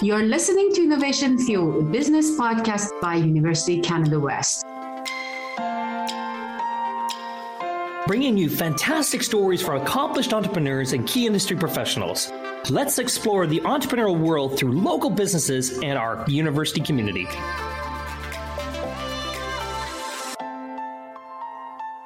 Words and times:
You're 0.00 0.22
listening 0.22 0.72
to 0.74 0.82
Innovation 0.82 1.38
Fuel, 1.38 1.80
a 1.80 1.82
business 1.82 2.38
podcast 2.38 2.88
by 3.00 3.16
University 3.16 3.80
Canada 3.80 4.20
West. 4.20 4.64
Bringing 8.06 8.36
you 8.36 8.48
fantastic 8.48 9.24
stories 9.24 9.60
from 9.60 9.82
accomplished 9.82 10.32
entrepreneurs 10.32 10.92
and 10.92 11.04
key 11.06 11.26
industry 11.26 11.56
professionals. 11.56 12.30
Let's 12.70 13.00
explore 13.00 13.48
the 13.48 13.58
entrepreneurial 13.60 14.18
world 14.18 14.56
through 14.56 14.80
local 14.80 15.10
businesses 15.10 15.80
and 15.80 15.98
our 15.98 16.24
university 16.28 16.80
community. 16.80 17.26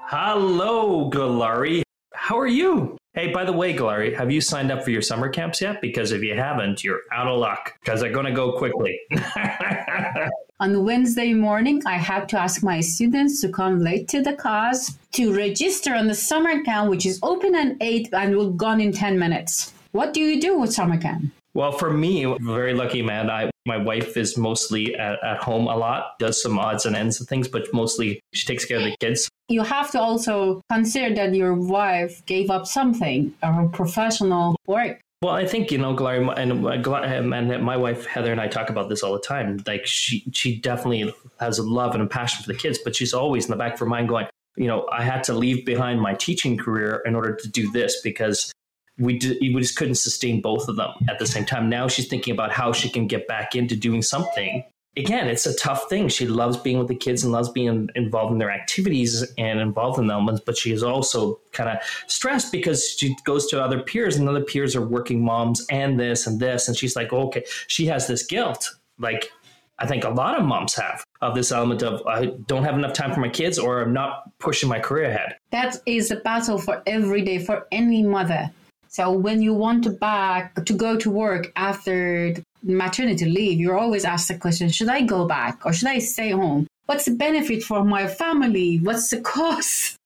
Hello, 0.08 1.10
Gelareh. 1.10 1.82
How 2.14 2.38
are 2.38 2.46
you? 2.46 2.95
Hey, 3.16 3.32
by 3.32 3.44
the 3.44 3.52
way, 3.52 3.72
Gelareh, 3.72 4.14
have 4.14 4.30
you 4.30 4.42
signed 4.42 4.70
up 4.70 4.84
for 4.84 4.90
your 4.90 5.00
summer 5.00 5.30
camps 5.30 5.62
yet? 5.62 5.80
Because 5.80 6.12
if 6.12 6.22
you 6.22 6.34
haven't, 6.34 6.84
you're 6.84 7.00
out 7.10 7.26
of 7.26 7.38
luck 7.38 7.72
because 7.80 8.02
they're 8.02 8.12
going 8.12 8.26
to 8.26 8.32
go 8.32 8.52
quickly. 8.58 9.00
On 10.60 10.84
Wednesday 10.84 11.32
morning, 11.32 11.80
I 11.86 11.94
have 11.94 12.26
to 12.26 12.38
ask 12.38 12.62
my 12.62 12.82
students 12.82 13.40
to 13.40 13.48
come 13.48 13.80
late 13.80 14.06
to 14.08 14.20
the 14.20 14.34
class 14.34 14.98
to 15.12 15.34
register 15.34 15.94
on 15.94 16.08
the 16.08 16.14
summer 16.14 16.62
camp, 16.62 16.90
which 16.90 17.06
is 17.06 17.18
open 17.22 17.54
at 17.54 17.76
8 17.80 18.10
and 18.12 18.36
will 18.36 18.50
gone 18.50 18.82
in 18.82 18.92
10 18.92 19.18
minutes. 19.18 19.72
What 19.92 20.12
do 20.12 20.20
you 20.20 20.38
do 20.38 20.58
with 20.58 20.74
summer 20.74 20.98
camp? 20.98 21.32
Well, 21.54 21.72
for 21.72 21.90
me, 21.90 22.26
very 22.40 22.74
lucky 22.74 23.00
man. 23.00 23.30
I 23.30 23.50
my 23.66 23.76
wife 23.76 24.16
is 24.16 24.36
mostly 24.36 24.94
at, 24.94 25.22
at 25.24 25.38
home 25.38 25.66
a 25.66 25.76
lot, 25.76 26.18
does 26.18 26.40
some 26.40 26.58
odds 26.58 26.86
and 26.86 26.96
ends 26.96 27.20
of 27.20 27.28
things, 27.28 27.48
but 27.48 27.66
mostly 27.72 28.20
she 28.32 28.46
takes 28.46 28.64
care 28.64 28.78
of 28.78 28.84
the 28.84 28.96
kids. 28.98 29.28
You 29.48 29.62
have 29.62 29.90
to 29.92 30.00
also 30.00 30.62
consider 30.70 31.14
that 31.16 31.34
your 31.34 31.54
wife 31.54 32.24
gave 32.26 32.50
up 32.50 32.66
something, 32.66 33.34
her 33.42 33.68
professional 33.72 34.56
work. 34.66 35.00
Well, 35.22 35.34
I 35.34 35.46
think 35.46 35.72
you 35.72 35.78
know, 35.78 35.96
Gelareh, 35.96 36.34
and, 36.36 36.66
uh, 36.66 37.18
um, 37.18 37.32
and 37.32 37.64
my 37.64 37.76
wife 37.76 38.06
Heather 38.06 38.32
and 38.32 38.40
I 38.40 38.48
talk 38.48 38.68
about 38.68 38.88
this 38.88 39.02
all 39.02 39.14
the 39.14 39.20
time. 39.20 39.62
Like 39.66 39.86
she, 39.86 40.24
she 40.32 40.60
definitely 40.60 41.12
has 41.40 41.58
a 41.58 41.62
love 41.62 41.94
and 41.94 42.02
a 42.02 42.06
passion 42.06 42.44
for 42.44 42.52
the 42.52 42.58
kids, 42.58 42.78
but 42.84 42.94
she's 42.94 43.14
always 43.14 43.46
in 43.46 43.50
the 43.50 43.56
back 43.56 43.74
of 43.74 43.80
her 43.80 43.86
mind 43.86 44.08
going, 44.08 44.26
you 44.56 44.66
know, 44.66 44.86
I 44.90 45.02
had 45.02 45.24
to 45.24 45.34
leave 45.34 45.64
behind 45.64 46.00
my 46.00 46.14
teaching 46.14 46.56
career 46.56 47.02
in 47.06 47.14
order 47.14 47.34
to 47.34 47.48
do 47.48 47.70
this 47.72 48.00
because 48.02 48.52
we, 48.98 49.18
did, 49.18 49.38
we 49.40 49.54
just 49.60 49.76
couldn't 49.76 49.96
sustain 49.96 50.40
both 50.40 50.68
of 50.68 50.76
them 50.76 50.90
at 51.08 51.18
the 51.18 51.26
same 51.26 51.44
time. 51.44 51.68
Now 51.68 51.88
she's 51.88 52.08
thinking 52.08 52.32
about 52.32 52.52
how 52.52 52.72
she 52.72 52.88
can 52.88 53.06
get 53.06 53.26
back 53.28 53.54
into 53.54 53.76
doing 53.76 54.02
something. 54.02 54.64
Again, 54.98 55.28
it's 55.28 55.44
a 55.44 55.54
tough 55.56 55.90
thing. 55.90 56.08
She 56.08 56.26
loves 56.26 56.56
being 56.56 56.78
with 56.78 56.88
the 56.88 56.94
kids 56.94 57.22
and 57.22 57.30
loves 57.30 57.50
being 57.50 57.90
involved 57.94 58.32
in 58.32 58.38
their 58.38 58.50
activities 58.50 59.30
and 59.36 59.60
involved 59.60 59.98
in 59.98 60.06
them, 60.06 60.26
but 60.46 60.56
she 60.56 60.72
is 60.72 60.82
also 60.82 61.38
kind 61.52 61.68
of 61.68 61.78
stressed 62.06 62.50
because 62.50 62.96
she 62.98 63.14
goes 63.24 63.46
to 63.48 63.62
other 63.62 63.82
peers 63.82 64.16
and 64.16 64.26
other 64.26 64.40
peers 64.40 64.74
are 64.74 64.86
working 64.86 65.22
moms 65.22 65.66
and 65.70 66.00
this 66.00 66.26
and 66.26 66.40
this. 66.40 66.66
And 66.66 66.74
she's 66.74 66.96
like, 66.96 67.12
okay, 67.12 67.44
she 67.66 67.84
has 67.86 68.06
this 68.06 68.24
guilt. 68.24 68.70
Like, 68.98 69.30
I 69.78 69.86
think 69.86 70.04
a 70.04 70.08
lot 70.08 70.38
of 70.38 70.46
moms 70.46 70.74
have 70.76 71.04
of 71.20 71.34
this 71.34 71.52
element 71.52 71.82
of 71.82 72.06
I 72.06 72.26
don't 72.46 72.64
have 72.64 72.76
enough 72.76 72.94
time 72.94 73.12
for 73.12 73.20
my 73.20 73.28
kids 73.28 73.58
or 73.58 73.82
I'm 73.82 73.92
not 73.92 74.38
pushing 74.38 74.68
my 74.68 74.80
career 74.80 75.10
ahead. 75.10 75.36
That 75.50 75.76
is 75.84 76.10
a 76.10 76.16
battle 76.16 76.56
for 76.56 76.82
every 76.86 77.20
day 77.20 77.38
for 77.38 77.66
any 77.70 78.02
mother. 78.02 78.50
So 78.96 79.10
when 79.10 79.42
you 79.42 79.52
want 79.52 79.84
to 79.84 79.90
back 79.90 80.54
to 80.64 80.72
go 80.72 80.96
to 80.96 81.10
work 81.10 81.52
after 81.54 82.34
maternity 82.62 83.26
leave, 83.26 83.60
you're 83.60 83.76
always 83.76 84.06
asked 84.06 84.28
the 84.28 84.38
question, 84.38 84.70
should 84.70 84.88
I 84.88 85.02
go 85.02 85.26
back 85.26 85.66
or 85.66 85.74
should 85.74 85.88
I 85.88 85.98
stay 85.98 86.30
home? 86.30 86.66
What's 86.86 87.04
the 87.04 87.10
benefit 87.10 87.62
for 87.62 87.84
my 87.84 88.06
family? 88.06 88.78
What's 88.78 89.10
the 89.10 89.20
cost? 89.36 89.96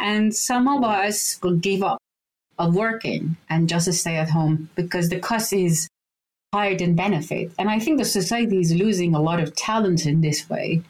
And 0.00 0.34
some 0.34 0.66
of 0.66 0.82
us 0.82 1.38
will 1.44 1.58
give 1.58 1.84
up 1.84 1.98
of 2.58 2.74
working 2.74 3.36
and 3.48 3.68
just 3.68 3.92
stay 3.92 4.16
at 4.16 4.30
home 4.30 4.68
because 4.74 5.10
the 5.10 5.20
cost 5.20 5.52
is 5.52 5.86
higher 6.52 6.76
than 6.76 6.96
benefit. 6.96 7.52
And 7.56 7.70
I 7.70 7.78
think 7.78 7.98
the 7.98 8.04
society 8.04 8.58
is 8.58 8.74
losing 8.74 9.14
a 9.14 9.22
lot 9.22 9.38
of 9.38 9.54
talent 9.54 10.06
in 10.06 10.22
this 10.22 10.50
way 10.50 10.82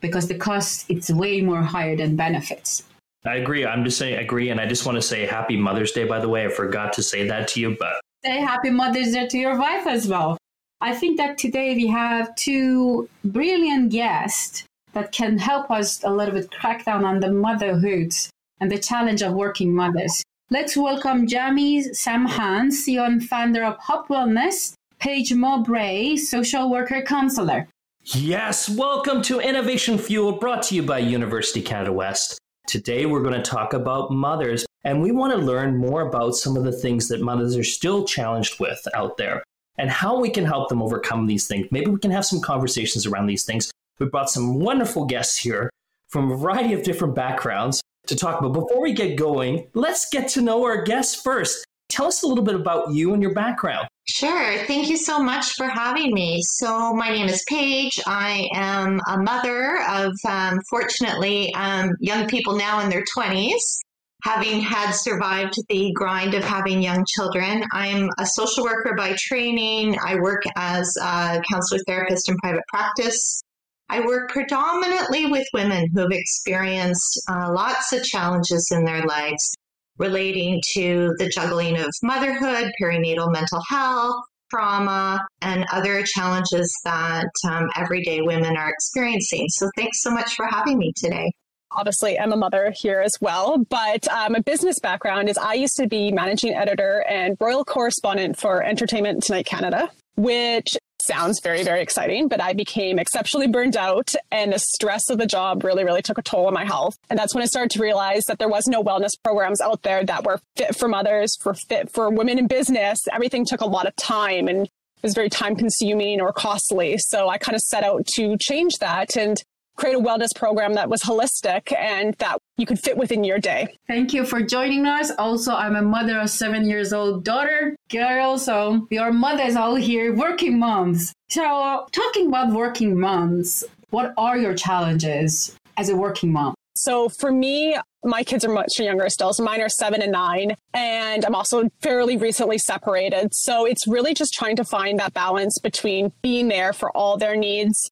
because 0.00 0.26
the 0.26 0.34
cost 0.34 0.90
it's 0.90 1.12
way 1.12 1.42
more 1.42 1.62
higher 1.62 1.94
than 1.94 2.16
benefits. 2.16 2.82
I 3.26 3.36
agree. 3.36 3.64
I'm 3.64 3.84
just 3.84 3.96
saying 3.96 4.18
agree, 4.18 4.50
and 4.50 4.60
I 4.60 4.66
just 4.66 4.84
want 4.84 4.96
to 4.96 5.02
say 5.02 5.24
Happy 5.24 5.56
Mother's 5.56 5.92
Day. 5.92 6.04
By 6.04 6.20
the 6.20 6.28
way, 6.28 6.44
I 6.44 6.48
forgot 6.48 6.92
to 6.94 7.02
say 7.02 7.26
that 7.26 7.48
to 7.48 7.60
you, 7.60 7.76
but 7.78 7.94
say 8.22 8.38
Happy 8.38 8.68
Mother's 8.68 9.12
Day 9.12 9.26
to 9.26 9.38
your 9.38 9.58
wife 9.58 9.86
as 9.86 10.06
well. 10.06 10.36
I 10.82 10.94
think 10.94 11.16
that 11.16 11.38
today 11.38 11.74
we 11.74 11.86
have 11.86 12.34
two 12.36 13.08
brilliant 13.24 13.90
guests 13.90 14.64
that 14.92 15.10
can 15.12 15.38
help 15.38 15.70
us 15.70 16.04
a 16.04 16.10
little 16.10 16.34
bit 16.34 16.50
crack 16.50 16.84
down 16.84 17.06
on 17.06 17.20
the 17.20 17.32
motherhood 17.32 18.12
and 18.60 18.70
the 18.70 18.78
challenge 18.78 19.22
of 19.22 19.32
working 19.32 19.74
mothers. 19.74 20.22
Let's 20.50 20.76
welcome 20.76 21.26
Jamie 21.26 21.82
Samhan, 21.82 22.68
CEO 22.68 23.06
and 23.06 23.26
founder 23.26 23.64
of 23.64 23.78
Hop 23.78 24.08
Wellness, 24.08 24.74
Paige 24.98 25.32
Mowbray, 25.32 26.16
social 26.16 26.70
worker 26.70 27.00
counselor. 27.00 27.68
Yes, 28.02 28.68
welcome 28.68 29.22
to 29.22 29.40
Innovation 29.40 29.96
Fuel, 29.96 30.32
brought 30.32 30.62
to 30.64 30.74
you 30.74 30.82
by 30.82 30.98
University 30.98 31.62
Canada 31.62 31.92
West. 31.92 32.38
Today, 32.66 33.04
we're 33.04 33.22
going 33.22 33.34
to 33.34 33.42
talk 33.42 33.74
about 33.74 34.10
mothers, 34.10 34.64
and 34.84 35.02
we 35.02 35.12
want 35.12 35.32
to 35.32 35.38
learn 35.38 35.76
more 35.76 36.00
about 36.00 36.34
some 36.34 36.56
of 36.56 36.64
the 36.64 36.72
things 36.72 37.08
that 37.08 37.20
mothers 37.20 37.56
are 37.56 37.64
still 37.64 38.04
challenged 38.04 38.58
with 38.58 38.82
out 38.94 39.18
there 39.18 39.44
and 39.76 39.90
how 39.90 40.18
we 40.18 40.30
can 40.30 40.44
help 40.44 40.70
them 40.70 40.82
overcome 40.82 41.26
these 41.26 41.46
things. 41.46 41.66
Maybe 41.70 41.90
we 41.90 41.98
can 41.98 42.10
have 42.10 42.24
some 42.24 42.40
conversations 42.40 43.06
around 43.06 43.26
these 43.26 43.44
things. 43.44 43.70
We 43.98 44.06
brought 44.06 44.30
some 44.30 44.60
wonderful 44.60 45.04
guests 45.04 45.36
here 45.36 45.68
from 46.08 46.32
a 46.32 46.36
variety 46.36 46.72
of 46.72 46.82
different 46.82 47.14
backgrounds 47.14 47.82
to 48.06 48.16
talk 48.16 48.40
about. 48.40 48.54
Before 48.54 48.80
we 48.80 48.92
get 48.92 49.16
going, 49.16 49.68
let's 49.74 50.08
get 50.08 50.28
to 50.30 50.40
know 50.40 50.64
our 50.64 50.82
guests 50.82 51.20
first. 51.20 51.64
Tell 51.90 52.06
us 52.06 52.22
a 52.22 52.26
little 52.26 52.44
bit 52.44 52.54
about 52.54 52.92
you 52.92 53.12
and 53.12 53.22
your 53.22 53.34
background. 53.34 53.88
Sure. 54.06 54.58
Thank 54.66 54.90
you 54.90 54.98
so 54.98 55.18
much 55.18 55.52
for 55.56 55.66
having 55.66 56.12
me. 56.12 56.40
So, 56.42 56.92
my 56.92 57.08
name 57.08 57.26
is 57.26 57.42
Paige. 57.48 57.98
I 58.06 58.48
am 58.54 59.00
a 59.08 59.16
mother 59.16 59.80
of, 59.88 60.12
um, 60.28 60.60
fortunately, 60.68 61.54
um, 61.54 61.90
young 62.00 62.28
people 62.28 62.54
now 62.54 62.80
in 62.80 62.90
their 62.90 63.04
20s. 63.16 63.80
Having 64.22 64.60
had 64.60 64.92
survived 64.92 65.54
the 65.68 65.90
grind 65.94 66.34
of 66.34 66.44
having 66.44 66.82
young 66.82 67.04
children, 67.16 67.64
I'm 67.72 68.10
a 68.18 68.26
social 68.26 68.64
worker 68.64 68.94
by 68.94 69.16
training. 69.18 69.98
I 69.98 70.16
work 70.16 70.42
as 70.54 70.94
a 71.02 71.40
counselor 71.50 71.80
therapist 71.86 72.28
in 72.28 72.36
private 72.38 72.64
practice. 72.68 73.42
I 73.88 74.00
work 74.00 74.30
predominantly 74.30 75.26
with 75.26 75.46
women 75.54 75.88
who 75.94 76.00
have 76.00 76.10
experienced 76.10 77.22
uh, 77.28 77.52
lots 77.52 77.92
of 77.92 78.02
challenges 78.02 78.70
in 78.70 78.84
their 78.84 79.02
lives 79.04 79.54
relating 79.98 80.60
to 80.74 81.14
the 81.18 81.28
juggling 81.28 81.78
of 81.78 81.90
motherhood, 82.02 82.72
perinatal 82.80 83.32
mental 83.32 83.60
health, 83.68 84.16
trauma, 84.50 85.24
and 85.40 85.64
other 85.72 86.02
challenges 86.02 86.72
that 86.84 87.30
um, 87.48 87.68
everyday 87.76 88.20
women 88.20 88.56
are 88.56 88.70
experiencing. 88.70 89.46
So, 89.48 89.68
thanks 89.76 90.02
so 90.02 90.10
much 90.10 90.34
for 90.34 90.46
having 90.46 90.78
me 90.78 90.92
today 90.96 91.30
obviously 91.76 92.18
I'm 92.18 92.32
a 92.32 92.36
mother 92.36 92.72
here 92.76 93.00
as 93.00 93.12
well, 93.20 93.58
but 93.68 94.06
um, 94.08 94.34
a 94.34 94.42
business 94.42 94.78
background 94.78 95.28
is 95.28 95.36
I 95.36 95.54
used 95.54 95.76
to 95.76 95.86
be 95.86 96.12
managing 96.12 96.54
editor 96.54 97.04
and 97.08 97.36
royal 97.40 97.64
correspondent 97.64 98.38
for 98.38 98.62
Entertainment 98.62 99.24
Tonight 99.24 99.46
Canada, 99.46 99.90
which 100.16 100.76
sounds 101.06 101.40
very, 101.40 101.62
very 101.62 101.82
exciting, 101.82 102.28
but 102.28 102.40
I 102.40 102.52
became 102.52 102.98
exceptionally 102.98 103.46
burned 103.46 103.76
out 103.76 104.14
and 104.30 104.52
the 104.52 104.58
stress 104.58 105.10
of 105.10 105.18
the 105.18 105.26
job 105.26 105.64
really, 105.64 105.84
really 105.84 106.02
took 106.02 106.18
a 106.18 106.22
toll 106.22 106.46
on 106.46 106.54
my 106.54 106.64
health. 106.64 106.96
And 107.10 107.18
that's 107.18 107.34
when 107.34 107.42
I 107.42 107.46
started 107.46 107.70
to 107.72 107.80
realize 107.80 108.24
that 108.24 108.38
there 108.38 108.48
was 108.48 108.66
no 108.66 108.82
wellness 108.82 109.12
programs 109.22 109.60
out 109.60 109.82
there 109.82 110.04
that 110.04 110.24
were 110.24 110.40
fit 110.56 110.76
for 110.76 110.88
mothers, 110.88 111.36
for 111.40 111.54
fit 111.54 111.90
for 111.92 112.10
women 112.10 112.38
in 112.38 112.46
business. 112.46 112.98
Everything 113.12 113.44
took 113.44 113.60
a 113.60 113.66
lot 113.66 113.86
of 113.86 113.94
time 113.96 114.48
and 114.48 114.68
was 115.02 115.14
very 115.14 115.28
time 115.28 115.54
consuming 115.54 116.20
or 116.20 116.32
costly. 116.32 116.96
So 116.98 117.28
I 117.28 117.38
kind 117.38 117.54
of 117.54 117.60
set 117.60 117.84
out 117.84 118.06
to 118.16 118.36
change 118.38 118.74
that. 118.80 119.16
And 119.16 119.36
create 119.76 119.96
a 119.96 120.00
wellness 120.00 120.34
program 120.34 120.74
that 120.74 120.88
was 120.88 121.02
holistic 121.02 121.72
and 121.76 122.14
that 122.14 122.38
you 122.56 122.66
could 122.66 122.78
fit 122.78 122.96
within 122.96 123.24
your 123.24 123.38
day. 123.38 123.66
Thank 123.88 124.12
you 124.12 124.24
for 124.24 124.42
joining 124.42 124.86
us. 124.86 125.10
Also, 125.18 125.54
I'm 125.54 125.76
a 125.76 125.82
mother 125.82 126.18
of 126.20 126.30
seven 126.30 126.68
years 126.68 126.92
old 126.92 127.24
daughter, 127.24 127.76
girl. 127.90 128.38
So 128.38 128.86
your 128.90 129.12
mothers 129.12 129.56
all 129.56 129.74
here, 129.74 130.14
working 130.14 130.58
moms. 130.58 131.12
So 131.28 131.86
talking 131.92 132.28
about 132.28 132.52
working 132.52 132.98
moms, 132.98 133.64
what 133.90 134.14
are 134.16 134.36
your 134.38 134.54
challenges 134.54 135.56
as 135.76 135.88
a 135.88 135.96
working 135.96 136.32
mom? 136.32 136.54
So 136.76 137.08
for 137.08 137.30
me, 137.30 137.78
my 138.04 138.24
kids 138.24 138.44
are 138.44 138.52
much 138.52 138.78
younger 138.78 139.08
still. 139.08 139.32
So 139.32 139.44
mine 139.44 139.60
are 139.60 139.68
seven 139.68 140.02
and 140.02 140.12
nine. 140.12 140.56
And 140.72 141.24
I'm 141.24 141.34
also 141.34 141.68
fairly 141.80 142.16
recently 142.16 142.58
separated. 142.58 143.32
So 143.32 143.64
it's 143.64 143.86
really 143.86 144.12
just 144.12 144.34
trying 144.34 144.56
to 144.56 144.64
find 144.64 144.98
that 144.98 145.14
balance 145.14 145.58
between 145.58 146.12
being 146.20 146.48
there 146.48 146.72
for 146.72 146.90
all 146.96 147.16
their 147.16 147.36
needs 147.36 147.90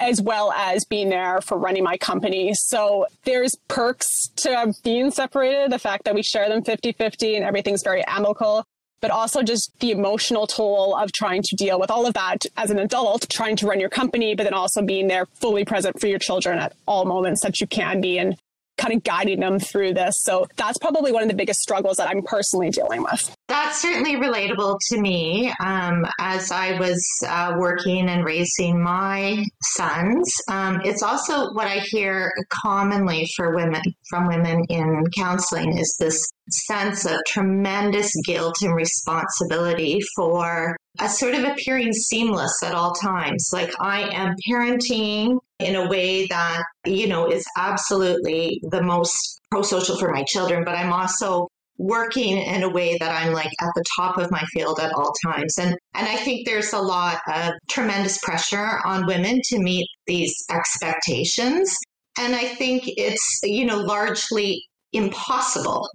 as 0.00 0.20
well 0.20 0.52
as 0.52 0.84
being 0.84 1.08
there 1.08 1.40
for 1.40 1.58
running 1.58 1.84
my 1.84 1.96
company. 1.96 2.52
So 2.54 3.06
there's 3.24 3.56
perks 3.68 4.28
to 4.36 4.72
being 4.82 5.10
separated, 5.10 5.72
the 5.72 5.78
fact 5.78 6.04
that 6.04 6.14
we 6.14 6.22
share 6.22 6.48
them 6.48 6.62
50 6.62 6.92
50 6.92 7.36
and 7.36 7.44
everything's 7.44 7.82
very 7.82 8.04
amicable, 8.06 8.64
but 9.00 9.10
also 9.10 9.42
just 9.42 9.72
the 9.80 9.90
emotional 9.90 10.46
toll 10.46 10.96
of 10.96 11.12
trying 11.12 11.42
to 11.42 11.56
deal 11.56 11.78
with 11.78 11.90
all 11.90 12.06
of 12.06 12.14
that 12.14 12.46
as 12.56 12.70
an 12.70 12.78
adult, 12.78 13.28
trying 13.30 13.56
to 13.56 13.66
run 13.66 13.80
your 13.80 13.88
company, 13.88 14.34
but 14.34 14.44
then 14.44 14.54
also 14.54 14.82
being 14.82 15.08
there 15.08 15.26
fully 15.26 15.64
present 15.64 16.00
for 16.00 16.06
your 16.06 16.18
children 16.18 16.58
at 16.58 16.74
all 16.86 17.04
moments 17.04 17.42
that 17.42 17.60
you 17.60 17.66
can 17.66 18.00
be 18.00 18.18
and 18.18 18.36
kind 18.76 18.94
of 18.94 19.02
guiding 19.02 19.40
them 19.40 19.58
through 19.58 19.92
this. 19.92 20.14
So 20.22 20.46
that's 20.56 20.78
probably 20.78 21.12
one 21.12 21.22
of 21.22 21.28
the 21.28 21.34
biggest 21.34 21.60
struggles 21.60 21.96
that 21.96 22.08
I'm 22.08 22.22
personally 22.22 22.70
dealing 22.70 23.02
with. 23.02 23.34
That's 23.48 23.80
certainly 23.80 24.16
relatable 24.16 24.78
to 24.88 25.00
me. 25.00 25.50
Um, 25.58 26.04
as 26.20 26.52
I 26.52 26.78
was 26.78 27.02
uh, 27.26 27.54
working 27.58 28.10
and 28.10 28.22
raising 28.22 28.82
my 28.82 29.42
sons, 29.62 30.30
um, 30.48 30.82
it's 30.84 31.02
also 31.02 31.52
what 31.54 31.66
I 31.66 31.78
hear 31.78 32.30
commonly 32.50 33.26
for 33.36 33.56
women 33.56 33.80
from 34.10 34.28
women 34.28 34.64
in 34.68 35.02
counseling 35.16 35.78
is 35.78 35.96
this 35.98 36.22
sense 36.50 37.06
of 37.06 37.20
tremendous 37.26 38.12
guilt 38.26 38.56
and 38.60 38.74
responsibility 38.74 39.98
for 40.14 40.76
a 41.00 41.08
sort 41.08 41.34
of 41.34 41.44
appearing 41.44 41.92
seamless 41.92 42.62
at 42.62 42.74
all 42.74 42.92
times. 42.92 43.48
Like 43.52 43.72
I 43.80 44.10
am 44.14 44.34
parenting 44.46 45.38
in 45.58 45.74
a 45.74 45.88
way 45.88 46.26
that, 46.26 46.64
you 46.84 47.06
know, 47.08 47.30
is 47.30 47.46
absolutely 47.56 48.60
the 48.70 48.82
most 48.82 49.40
pro 49.50 49.62
social 49.62 49.96
for 49.98 50.12
my 50.12 50.22
children, 50.24 50.64
but 50.64 50.74
I'm 50.74 50.92
also 50.92 51.47
working 51.78 52.38
in 52.38 52.64
a 52.64 52.68
way 52.68 52.98
that 52.98 53.10
I'm 53.10 53.32
like 53.32 53.52
at 53.60 53.70
the 53.74 53.84
top 53.96 54.18
of 54.18 54.30
my 54.30 54.42
field 54.52 54.80
at 54.80 54.92
all 54.92 55.12
times. 55.24 55.56
And 55.58 55.76
and 55.94 56.06
I 56.06 56.16
think 56.16 56.44
there's 56.44 56.72
a 56.72 56.80
lot 56.80 57.20
of 57.32 57.52
tremendous 57.68 58.18
pressure 58.18 58.80
on 58.84 59.06
women 59.06 59.40
to 59.44 59.58
meet 59.58 59.86
these 60.06 60.34
expectations. 60.50 61.76
And 62.18 62.34
I 62.34 62.48
think 62.48 62.82
it's, 62.86 63.40
you 63.44 63.64
know, 63.64 63.78
largely 63.78 64.64
impossible. 64.92 65.88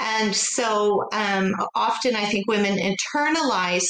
And 0.00 0.34
so 0.34 1.08
um, 1.12 1.54
often 1.74 2.16
I 2.16 2.24
think 2.24 2.48
women 2.48 2.78
internalize 2.78 3.86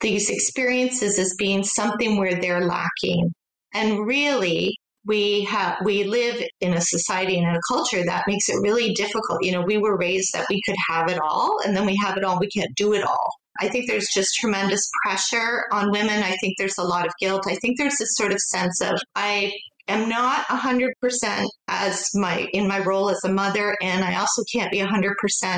these 0.00 0.30
experiences 0.30 1.18
as 1.18 1.34
being 1.38 1.64
something 1.64 2.18
where 2.18 2.40
they're 2.40 2.66
lacking. 2.66 3.32
And 3.72 4.06
really, 4.06 4.76
we 5.06 5.44
have 5.44 5.76
we 5.84 6.04
live 6.04 6.42
in 6.60 6.74
a 6.74 6.80
society 6.80 7.38
and 7.38 7.46
in 7.48 7.54
a 7.54 7.60
culture 7.68 8.04
that 8.04 8.24
makes 8.26 8.48
it 8.48 8.60
really 8.62 8.92
difficult. 8.94 9.42
You 9.42 9.52
know, 9.52 9.62
we 9.62 9.78
were 9.78 9.96
raised 9.96 10.32
that 10.32 10.46
we 10.48 10.60
could 10.66 10.76
have 10.88 11.08
it 11.10 11.18
all, 11.18 11.58
and 11.64 11.76
then 11.76 11.86
we 11.86 11.96
have 11.96 12.16
it 12.16 12.24
all, 12.24 12.38
we 12.38 12.48
can't 12.48 12.74
do 12.76 12.92
it 12.94 13.04
all. 13.04 13.30
I 13.60 13.68
think 13.68 13.86
there's 13.86 14.08
just 14.12 14.34
tremendous 14.34 14.88
pressure 15.04 15.66
on 15.70 15.92
women. 15.92 16.22
I 16.22 16.36
think 16.36 16.54
there's 16.58 16.78
a 16.78 16.82
lot 16.82 17.06
of 17.06 17.12
guilt. 17.20 17.44
I 17.46 17.54
think 17.56 17.78
there's 17.78 17.96
this 17.98 18.16
sort 18.16 18.32
of 18.32 18.40
sense 18.40 18.80
of 18.80 19.00
I 19.14 19.52
am 19.88 20.08
not 20.08 20.46
100% 20.46 21.46
as 21.68 22.10
my 22.14 22.48
in 22.52 22.66
my 22.66 22.80
role 22.80 23.10
as 23.10 23.22
a 23.24 23.32
mother 23.32 23.76
and 23.82 24.04
i 24.04 24.16
also 24.16 24.42
can't 24.52 24.70
be 24.70 24.78
100% 24.78 25.14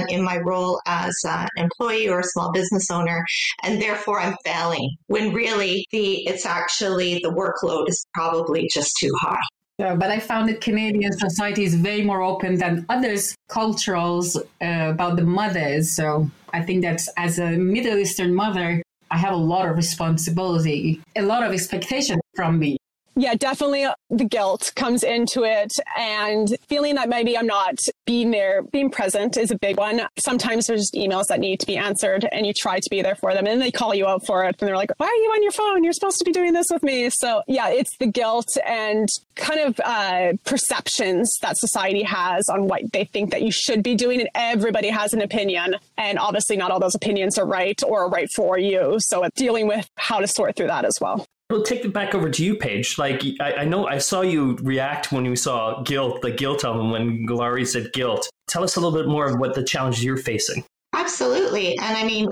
in 0.09 0.23
my 0.23 0.39
role 0.39 0.81
as 0.87 1.15
an 1.25 1.49
employee 1.57 2.09
or 2.09 2.21
a 2.21 2.25
small 2.25 2.53
business 2.53 2.91
owner 2.91 3.25
and 3.63 3.81
therefore 3.81 4.21
i'm 4.21 4.37
failing 4.45 4.97
when 5.07 5.33
really 5.33 5.87
the 5.93 6.27
it's 6.27 6.47
actually 6.47 7.21
the 7.23 7.31
workload 7.31 7.89
is 7.89 8.05
probably 8.15 8.69
just 8.73 8.97
too 8.97 9.13
high 9.21 9.41
yeah, 9.79 9.95
but 9.95 10.11
I 10.11 10.21
found 10.21 10.49
that 10.49 10.63
Canadian 10.63 11.13
society 11.13 11.65
is 11.65 11.77
way 11.77 12.03
more 12.03 12.23
open 12.23 12.57
than 12.57 12.87
others 12.89 13.35
culturals 13.51 14.35
uh, 14.35 14.91
about 14.91 15.17
the 15.17 15.23
mothers. 15.23 15.91
So 15.95 16.31
I 16.55 16.63
think 16.63 16.81
that 16.81 17.03
as 17.19 17.39
a 17.39 17.51
Middle 17.59 17.99
Eastern 17.99 18.35
mother, 18.35 18.83
I 19.11 19.19
have 19.19 19.35
a 19.35 19.37
lot 19.37 19.69
of 19.69 19.77
responsibility, 19.77 21.03
a 21.15 21.21
lot 21.21 21.43
of 21.43 21.53
expectation 21.53 22.19
from 22.35 22.59
me 22.59 22.79
yeah, 23.19 23.35
definitely 23.35 23.87
the 24.11 24.25
guilt 24.25 24.73
comes 24.77 25.03
into 25.03 25.45
it 25.45 25.73
and 25.97 26.55
feeling 26.69 26.97
that 26.97 27.09
maybe 27.09 27.37
I'm 27.37 27.47
not 27.47 27.79
being 28.05 28.31
there, 28.31 28.63
being 28.63 28.91
present 28.91 29.39
is 29.39 29.51
a 29.51 29.57
big 29.57 29.79
one. 29.79 30.03
Sometimes 30.19 30.67
there's 30.67 30.91
emails 30.91 31.25
that 31.29 31.41
need 31.41 31.59
to 31.61 31.67
be 31.67 31.79
answered 31.79 32.29
and 32.31 32.47
you 32.47 32.53
try 32.53 32.79
to 32.79 32.91
be 32.91 33.01
there 33.01 33.17
for 33.17 33.33
them 33.33 33.47
and 33.47 33.61
they 33.61 33.71
call 33.71 33.95
you 33.95 34.07
out 34.07 34.27
for 34.27 34.45
it 34.45 34.57
and 34.61 34.69
they're 34.69 34.77
like, 34.77 34.91
why 34.99 35.07
are 35.07 35.23
you 35.23 35.31
on 35.31 35.43
your 35.43 35.53
phone? 35.53 35.83
You're 35.83 35.95
supposed 35.95 36.19
to 36.19 36.25
be 36.25 36.33
doing 36.33 36.53
this 36.53 36.67
with 36.71 36.83
me. 36.83 37.09
So 37.09 37.43
yeah, 37.49 37.71
it's 37.71 37.97
the 37.97 38.07
guilt 38.07 38.55
and 38.67 39.09
kind 39.35 39.61
of 39.61 39.81
uh, 39.83 40.35
perceptions 40.45 41.39
that 41.41 41.57
society 41.57 42.03
has 42.03 42.51
on 42.51 42.69
what 42.69 42.83
they 42.93 43.05
think 43.05 43.31
that 43.31 43.41
you 43.41 43.51
should 43.51 43.83
be 43.83 43.95
doing. 43.95 44.21
And 44.21 44.29
everybody 44.35 44.89
has 44.89 45.15
an 45.15 45.23
opinion. 45.23 45.77
And 45.97 46.19
obviously 46.19 46.59
not 46.59 46.71
all 46.71 46.81
those 46.81 46.95
opinions 46.95 47.39
are 47.39 47.47
right 47.47 47.81
or 47.83 48.11
right 48.11 48.29
for 48.37 48.59
you. 48.59 48.97
So 48.99 49.27
dealing 49.37 49.67
with 49.69 49.89
how 49.97 50.21
to 50.21 50.27
sort 50.27 50.55
through 50.55 50.67
that 50.67 50.85
as 50.85 50.99
well. 51.01 51.27
We'll 51.49 51.63
take 51.63 51.85
it 51.85 51.93
back 51.93 52.15
over 52.15 52.29
to 52.29 52.45
you, 52.45 52.57
Paige. 52.57 52.99
Like 52.99 53.23
I, 53.41 53.53
I, 53.53 53.65
know 53.65 53.87
I 53.87 53.99
saw 53.99 54.23
you 54.23 54.57
react 54.63 55.13
when 55.13 55.25
you 55.25 55.37
saw 55.37 55.81
guilt, 55.83 56.21
the 56.23 56.33
guilt 56.33 56.65
element 56.65 56.91
when 56.91 57.27
Laurie 57.27 57.65
said 57.65 57.93
guilt. 57.93 58.29
Tell 58.49 58.65
us 58.65 58.75
a 58.75 58.81
little 58.81 58.99
bit 58.99 59.09
more 59.09 59.27
of 59.27 59.39
what 59.39 59.55
the 59.55 59.63
challenges 59.63 60.03
you're 60.03 60.17
facing. 60.17 60.65
Absolutely. 60.93 61.79
And 61.79 61.97
I 61.97 62.05
mean, 62.05 62.29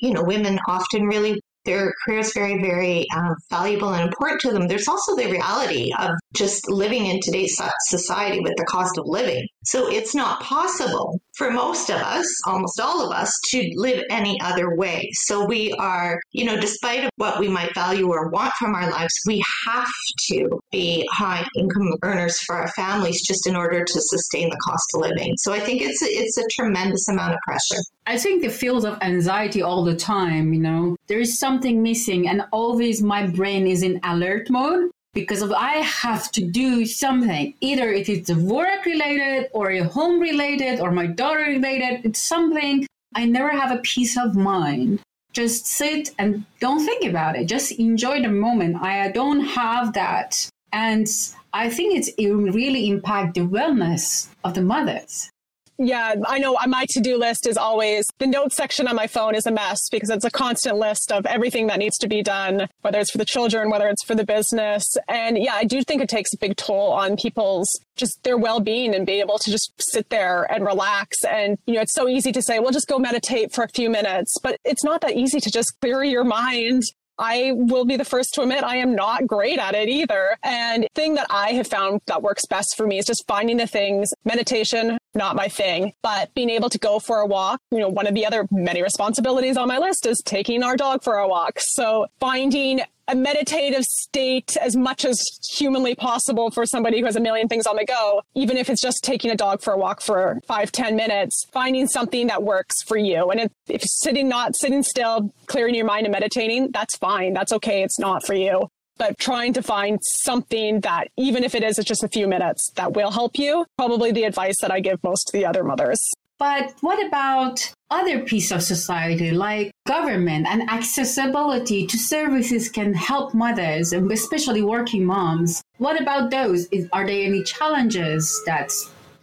you 0.00 0.12
know, 0.12 0.22
women 0.22 0.58
often 0.68 1.06
really 1.06 1.40
their 1.64 1.92
career 2.04 2.20
is 2.20 2.32
very, 2.32 2.60
very 2.60 3.06
um, 3.14 3.34
valuable 3.50 3.92
and 3.92 4.08
important 4.08 4.40
to 4.40 4.52
them. 4.52 4.68
There's 4.68 4.88
also 4.88 5.14
the 5.14 5.30
reality 5.30 5.92
of 5.98 6.10
just 6.34 6.70
living 6.70 7.06
in 7.06 7.20
today's 7.20 7.60
society 7.88 8.40
with 8.40 8.54
the 8.56 8.64
cost 8.64 8.96
of 8.96 9.06
living. 9.06 9.46
So 9.68 9.86
it's 9.86 10.14
not 10.14 10.40
possible 10.40 11.20
for 11.36 11.50
most 11.50 11.90
of 11.90 11.96
us, 11.96 12.26
almost 12.46 12.80
all 12.80 13.04
of 13.04 13.12
us, 13.12 13.30
to 13.50 13.70
live 13.76 14.02
any 14.08 14.40
other 14.40 14.74
way. 14.74 15.10
So 15.12 15.44
we 15.44 15.72
are, 15.74 16.18
you 16.32 16.46
know, 16.46 16.58
despite 16.58 17.10
what 17.16 17.38
we 17.38 17.48
might 17.48 17.74
value 17.74 18.10
or 18.10 18.30
want 18.30 18.54
from 18.54 18.74
our 18.74 18.90
lives, 18.90 19.12
we 19.26 19.44
have 19.66 19.86
to 20.30 20.58
be 20.72 21.06
high 21.12 21.46
income 21.54 21.92
earners 22.02 22.40
for 22.40 22.56
our 22.56 22.68
families 22.68 23.26
just 23.26 23.46
in 23.46 23.54
order 23.54 23.84
to 23.84 24.00
sustain 24.00 24.48
the 24.48 24.56
cost 24.64 24.84
of 24.94 25.02
living. 25.02 25.36
So 25.36 25.52
I 25.52 25.60
think 25.60 25.82
it's 25.82 26.00
it's 26.00 26.38
a 26.38 26.48
tremendous 26.50 27.06
amount 27.08 27.34
of 27.34 27.40
pressure. 27.40 27.82
I 28.06 28.16
think 28.16 28.40
the 28.40 28.48
feels 28.48 28.86
of 28.86 28.96
anxiety 29.02 29.60
all 29.60 29.84
the 29.84 29.96
time, 29.96 30.54
you 30.54 30.60
know, 30.60 30.96
there 31.08 31.20
is 31.20 31.38
something 31.38 31.82
missing 31.82 32.26
and 32.26 32.42
always 32.52 33.02
my 33.02 33.26
brain 33.26 33.66
is 33.66 33.82
in 33.82 34.00
alert 34.02 34.48
mode 34.48 34.90
because 35.20 35.42
I 35.50 35.74
have 35.78 36.30
to 36.32 36.44
do 36.44 36.86
something. 36.86 37.54
Either 37.60 37.90
if 37.92 38.08
it 38.08 38.28
is 38.28 38.36
work 38.36 38.84
related 38.84 39.48
or 39.52 39.70
a 39.70 39.80
home 39.80 40.20
related 40.20 40.80
or 40.80 40.90
my 40.90 41.06
daughter 41.06 41.44
related. 41.44 42.04
It's 42.04 42.22
something 42.22 42.86
I 43.14 43.24
never 43.24 43.50
have 43.50 43.72
a 43.72 43.78
peace 43.78 44.16
of 44.18 44.36
mind. 44.36 45.00
Just 45.32 45.66
sit 45.66 46.10
and 46.18 46.44
don't 46.60 46.84
think 46.84 47.04
about 47.04 47.36
it. 47.36 47.46
Just 47.46 47.72
enjoy 47.72 48.22
the 48.22 48.28
moment. 48.28 48.82
I 48.82 49.10
don't 49.10 49.40
have 49.40 49.92
that. 49.92 50.48
And 50.72 51.06
I 51.52 51.70
think 51.70 52.06
it 52.06 52.32
really 52.32 52.88
impact 52.88 53.34
the 53.34 53.40
wellness 53.40 54.28
of 54.44 54.54
the 54.54 54.62
mothers. 54.62 55.30
Yeah, 55.80 56.16
I 56.26 56.40
know 56.40 56.56
uh, 56.56 56.66
my 56.66 56.86
to 56.90 57.00
do 57.00 57.16
list 57.16 57.46
is 57.46 57.56
always 57.56 58.04
the 58.18 58.26
notes 58.26 58.56
section 58.56 58.88
on 58.88 58.96
my 58.96 59.06
phone 59.06 59.36
is 59.36 59.46
a 59.46 59.52
mess 59.52 59.88
because 59.90 60.10
it's 60.10 60.24
a 60.24 60.30
constant 60.30 60.76
list 60.76 61.12
of 61.12 61.24
everything 61.24 61.68
that 61.68 61.78
needs 61.78 61.96
to 61.98 62.08
be 62.08 62.20
done, 62.20 62.68
whether 62.80 62.98
it's 62.98 63.12
for 63.12 63.18
the 63.18 63.24
children, 63.24 63.70
whether 63.70 63.86
it's 63.86 64.02
for 64.02 64.16
the 64.16 64.24
business. 64.24 64.84
And 65.06 65.38
yeah, 65.38 65.54
I 65.54 65.62
do 65.62 65.84
think 65.84 66.02
it 66.02 66.08
takes 66.08 66.32
a 66.32 66.36
big 66.36 66.56
toll 66.56 66.90
on 66.90 67.16
people's 67.16 67.68
just 67.94 68.20
their 68.24 68.36
well 68.36 68.58
being 68.58 68.92
and 68.92 69.06
be 69.06 69.20
able 69.20 69.38
to 69.38 69.50
just 69.52 69.72
sit 69.78 70.10
there 70.10 70.50
and 70.52 70.66
relax. 70.66 71.16
And, 71.24 71.58
you 71.66 71.74
know, 71.74 71.82
it's 71.82 71.94
so 71.94 72.08
easy 72.08 72.32
to 72.32 72.42
say, 72.42 72.58
well, 72.58 72.72
just 72.72 72.88
go 72.88 72.98
meditate 72.98 73.52
for 73.52 73.62
a 73.62 73.68
few 73.68 73.88
minutes, 73.88 74.34
but 74.42 74.58
it's 74.64 74.82
not 74.82 75.00
that 75.02 75.12
easy 75.12 75.38
to 75.38 75.50
just 75.50 75.80
clear 75.80 76.02
your 76.02 76.24
mind 76.24 76.82
I 77.18 77.52
will 77.54 77.84
be 77.84 77.96
the 77.96 78.04
first 78.04 78.32
to 78.34 78.42
admit 78.42 78.62
I 78.62 78.76
am 78.76 78.94
not 78.94 79.26
great 79.26 79.58
at 79.58 79.74
it 79.74 79.88
either. 79.88 80.36
And 80.44 80.86
thing 80.94 81.14
that 81.14 81.26
I 81.30 81.50
have 81.50 81.66
found 81.66 82.00
that 82.06 82.22
works 82.22 82.46
best 82.46 82.76
for 82.76 82.86
me 82.86 82.98
is 82.98 83.06
just 83.06 83.26
finding 83.26 83.56
the 83.56 83.66
things, 83.66 84.10
meditation, 84.24 84.97
not 85.18 85.36
my 85.36 85.48
thing, 85.48 85.92
but 86.02 86.32
being 86.34 86.48
able 86.48 86.70
to 86.70 86.78
go 86.78 86.98
for 86.98 87.18
a 87.18 87.26
walk. 87.26 87.60
You 87.70 87.80
know, 87.80 87.88
one 87.88 88.06
of 88.06 88.14
the 88.14 88.24
other 88.24 88.48
many 88.50 88.82
responsibilities 88.82 89.56
on 89.56 89.68
my 89.68 89.78
list 89.78 90.06
is 90.06 90.22
taking 90.24 90.62
our 90.62 90.76
dog 90.76 91.04
for 91.04 91.16
a 91.16 91.28
walk. 91.28 91.60
So 91.60 92.06
finding 92.20 92.80
a 93.08 93.14
meditative 93.14 93.84
state 93.84 94.56
as 94.58 94.76
much 94.76 95.04
as 95.04 95.18
humanly 95.50 95.94
possible 95.94 96.50
for 96.50 96.66
somebody 96.66 97.00
who 97.00 97.06
has 97.06 97.16
a 97.16 97.20
million 97.20 97.48
things 97.48 97.66
on 97.66 97.76
the 97.76 97.84
go, 97.84 98.22
even 98.34 98.58
if 98.58 98.68
it's 98.68 98.82
just 98.82 99.02
taking 99.02 99.30
a 99.30 99.34
dog 99.34 99.62
for 99.62 99.72
a 99.72 99.78
walk 99.78 100.02
for 100.02 100.40
five, 100.46 100.70
ten 100.70 100.94
minutes, 100.94 101.46
finding 101.50 101.86
something 101.86 102.26
that 102.26 102.42
works 102.42 102.82
for 102.82 102.98
you. 102.98 103.30
And 103.30 103.40
if, 103.40 103.52
if 103.66 103.82
sitting, 103.82 104.28
not 104.28 104.56
sitting 104.56 104.82
still, 104.82 105.32
clearing 105.46 105.74
your 105.74 105.86
mind 105.86 106.04
and 106.06 106.12
meditating, 106.12 106.70
that's 106.70 106.96
fine. 106.98 107.32
That's 107.32 107.52
okay. 107.54 107.82
It's 107.82 107.98
not 107.98 108.26
for 108.26 108.34
you. 108.34 108.68
But 108.98 109.18
trying 109.18 109.52
to 109.54 109.62
find 109.62 109.98
something 110.02 110.80
that, 110.80 111.08
even 111.16 111.44
if 111.44 111.54
it 111.54 111.62
is 111.62 111.78
it's 111.78 111.88
just 111.88 112.02
a 112.02 112.08
few 112.08 112.26
minutes, 112.26 112.70
that 112.76 112.94
will 112.94 113.10
help 113.10 113.38
you. 113.38 113.64
Probably 113.76 114.12
the 114.12 114.24
advice 114.24 114.60
that 114.60 114.70
I 114.70 114.80
give 114.80 115.02
most 115.02 115.28
of 115.28 115.32
the 115.32 115.46
other 115.46 115.64
mothers. 115.64 116.00
But 116.38 116.74
what 116.82 117.04
about 117.04 117.72
other 117.90 118.20
piece 118.20 118.52
of 118.52 118.62
society 118.62 119.32
like 119.32 119.72
government 119.86 120.46
and 120.46 120.70
accessibility 120.70 121.84
to 121.86 121.98
services 121.98 122.68
can 122.68 122.94
help 122.94 123.34
mothers 123.34 123.92
and 123.92 124.10
especially 124.12 124.62
working 124.62 125.04
moms? 125.04 125.62
What 125.78 126.00
about 126.00 126.30
those? 126.30 126.68
Are 126.92 127.06
there 127.06 127.24
any 127.24 127.42
challenges 127.42 128.40
that 128.46 128.70